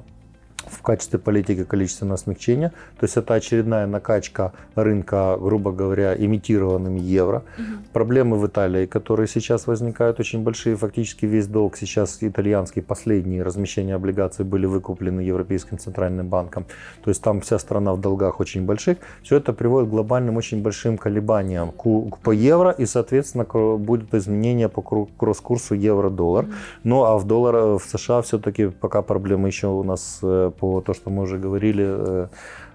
в 0.67 0.83
качестве 0.83 1.19
политики 1.19 1.65
количественного 1.65 2.17
смягчения. 2.17 2.71
То 2.99 3.05
есть 3.05 3.17
это 3.17 3.35
очередная 3.35 3.87
накачка 3.87 4.53
рынка, 4.75 5.37
грубо 5.41 5.73
говоря, 5.73 6.15
имитированным 6.15 6.97
евро. 6.97 7.43
Угу. 7.59 7.67
Проблемы 7.93 8.39
в 8.39 8.47
Италии, 8.47 8.87
которые 8.87 9.29
сейчас 9.29 9.67
возникают 9.67 10.21
очень 10.21 10.43
большие. 10.43 10.77
Фактически 10.77 11.27
весь 11.27 11.47
долг 11.47 11.77
сейчас 11.77 12.19
итальянский, 12.21 12.83
последние 12.83 13.43
размещения 13.43 13.95
облигаций 13.95 14.45
были 14.45 14.67
выкуплены 14.67 15.21
Европейским 15.21 15.79
центральным 15.79 16.29
банком. 16.29 16.65
То 17.05 17.11
есть 17.11 17.23
там 17.23 17.41
вся 17.41 17.59
страна 17.59 17.93
в 17.95 18.01
долгах 18.01 18.41
очень 18.41 18.65
больших. 18.65 18.99
Все 19.23 19.37
это 19.37 19.53
приводит 19.53 19.89
к 19.89 19.91
глобальным 19.91 20.37
очень 20.37 20.63
большим 20.63 20.97
колебаниям 20.99 21.73
по 21.73 22.31
евро 22.31 22.71
и, 22.71 22.87
соответственно, 22.87 23.45
будет 23.45 24.15
изменение 24.15 24.69
по 24.69 24.83
кросс-курсу 24.83 25.75
евро-доллар. 25.75 26.45
Угу. 26.45 26.53
Ну 26.85 27.05
а 27.05 27.19
в 27.19 27.27
доллар 27.27 27.79
в 27.79 27.83
США 27.85 28.23
все-таки 28.23 28.69
пока 28.69 29.03
проблемы 29.03 29.49
еще 29.49 29.69
у 29.69 29.83
нас 29.83 30.19
э, 30.23 30.52
по 30.53 30.81
то, 30.81 30.95
что 30.95 31.11
мы 31.11 31.23
уже 31.23 31.39
говорили, 31.39 31.85
э, 31.87 32.29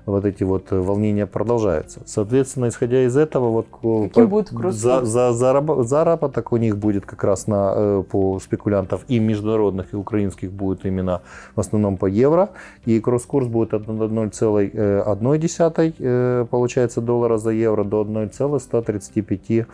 вот 0.07 0.25
эти 0.25 0.43
вот 0.43 0.71
волнения 0.71 1.27
продолжаются. 1.27 1.99
Соответственно, 2.05 2.69
исходя 2.69 3.03
из 3.03 3.17
этого, 3.17 3.49
вот 3.49 3.67
Каким 4.09 4.29
будет 4.29 4.49
за, 4.73 5.05
за, 5.05 5.33
зараб, 5.33 5.85
заработок 5.85 6.53
у 6.53 6.57
них 6.57 6.77
будет 6.77 7.05
как 7.05 7.23
раз 7.23 7.47
на, 7.47 7.73
э, 7.75 8.03
по 8.09 8.39
спекулянтов 8.39 9.03
и 9.09 9.19
международных, 9.19 9.93
и 9.93 9.97
украинских 9.97 10.51
будет 10.51 10.85
именно 10.85 11.21
в 11.55 11.59
основном 11.59 11.97
по 11.97 12.05
евро. 12.05 12.49
И 12.85 12.99
кросс-курс 12.99 13.47
будет 13.47 13.73
от 13.73 13.83
1,1 13.83 15.93
э, 15.99 16.45
получается 16.49 17.01
доллара 17.01 17.37
за 17.37 17.51
евро 17.51 17.83
до 17.83 18.01
1,135 18.01 19.67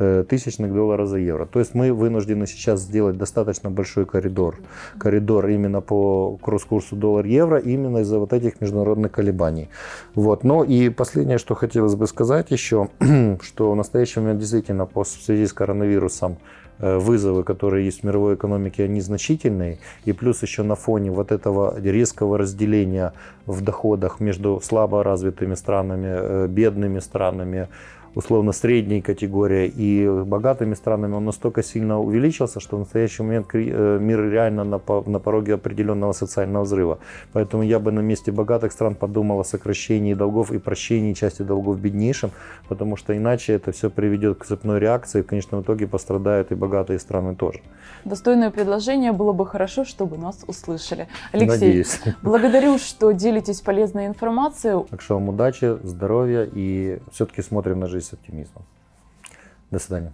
Э, 0.00 0.24
тысячных 0.28 0.72
долларов 0.72 1.08
за 1.08 1.18
евро. 1.18 1.44
То 1.44 1.58
есть 1.58 1.74
мы 1.74 1.92
вынуждены 1.92 2.46
сейчас 2.46 2.82
сделать 2.82 3.18
достаточно 3.18 3.68
большой 3.68 4.06
коридор. 4.06 4.54
Коридор 4.96 5.48
именно 5.48 5.80
по 5.80 6.38
кросс-курсу 6.40 6.94
доллар-евро, 6.94 7.58
именно 7.58 7.98
из-за 7.98 8.20
вот 8.20 8.32
этих 8.32 8.60
международных 8.60 9.10
колебаний. 9.10 9.70
Вот. 10.14 10.44
Ну 10.44 10.64
и 10.64 10.88
последнее, 10.88 11.38
что 11.38 11.54
хотелось 11.54 11.94
бы 11.94 12.06
сказать 12.06 12.50
еще, 12.50 12.88
что 13.42 13.72
в 13.72 13.76
настоящий 13.76 14.20
момент 14.20 14.40
действительно 14.40 14.86
по, 14.86 15.04
связи 15.04 15.46
с 15.46 15.52
коронавирусом 15.52 16.38
э, 16.78 16.98
вызовы, 16.98 17.44
которые 17.44 17.84
есть 17.84 18.00
в 18.00 18.04
мировой 18.04 18.34
экономике, 18.34 18.84
они 18.84 19.00
значительные. 19.00 19.78
И 20.04 20.12
плюс 20.12 20.42
еще 20.42 20.62
на 20.62 20.74
фоне 20.74 21.10
вот 21.10 21.32
этого 21.32 21.80
резкого 21.80 22.38
разделения 22.38 23.12
в 23.46 23.60
доходах 23.60 24.20
между 24.20 24.60
слабо 24.62 25.02
развитыми 25.02 25.54
странами, 25.54 26.08
э, 26.08 26.46
бедными 26.48 27.00
странами, 27.00 27.68
условно 28.14 28.52
средней 28.52 29.00
категории 29.00 29.72
и 29.74 30.08
богатыми 30.24 30.74
странами, 30.74 31.14
он 31.14 31.24
настолько 31.24 31.62
сильно 31.62 32.00
увеличился, 32.00 32.60
что 32.60 32.76
в 32.76 32.80
настоящий 32.80 33.22
момент 33.22 33.46
э, 33.52 33.98
мир 34.00 34.30
реально 34.30 34.64
на, 34.64 34.80
на 35.06 35.18
пороге 35.18 35.54
определенного 35.54 36.12
социального 36.12 36.64
взрыва. 36.64 36.98
Поэтому 37.32 37.62
я 37.62 37.78
бы 37.78 37.92
на 37.92 38.00
месте 38.00 38.32
богатых 38.32 38.72
стран 38.72 38.94
подумал 38.94 39.40
о 39.40 39.44
сокращении 39.44 40.14
долгов 40.14 40.52
и 40.52 40.58
прощении 40.58 41.12
части 41.12 41.42
долгов 41.42 41.78
беднейшим, 41.78 42.30
потому 42.68 42.96
что 42.96 43.16
иначе 43.16 43.52
это 43.52 43.72
все 43.72 43.90
приведет 43.90 44.38
к 44.38 44.44
цепной 44.44 44.78
реакции, 44.78 45.20
и 45.20 45.22
в 45.22 45.26
конечном 45.26 45.62
итоге 45.62 45.86
пострадают 45.86 46.52
и 46.52 46.54
богатые 46.54 46.98
страны 46.98 47.34
тоже. 47.34 47.60
Достойное 48.04 48.50
предложение, 48.50 49.12
было 49.12 49.32
бы 49.32 49.46
хорошо, 49.46 49.84
чтобы 49.84 50.18
нас 50.18 50.44
услышали. 50.46 51.08
Алексей, 51.32 51.48
Надеюсь. 51.48 52.00
благодарю, 52.22 52.78
что 52.78 53.12
делитесь 53.12 53.60
полезной 53.60 54.06
информацией. 54.06 54.84
Так 54.90 55.00
что 55.00 55.14
вам 55.14 55.28
удачи, 55.28 55.76
здоровья 55.82 56.48
и 56.50 56.98
все-таки 57.12 57.42
смотрим 57.42 57.80
на 57.80 57.88
жизнь 57.98 58.10
с 58.10 58.12
оптимизмом. 58.12 58.64
До 59.70 59.78
свидания. 59.78 60.12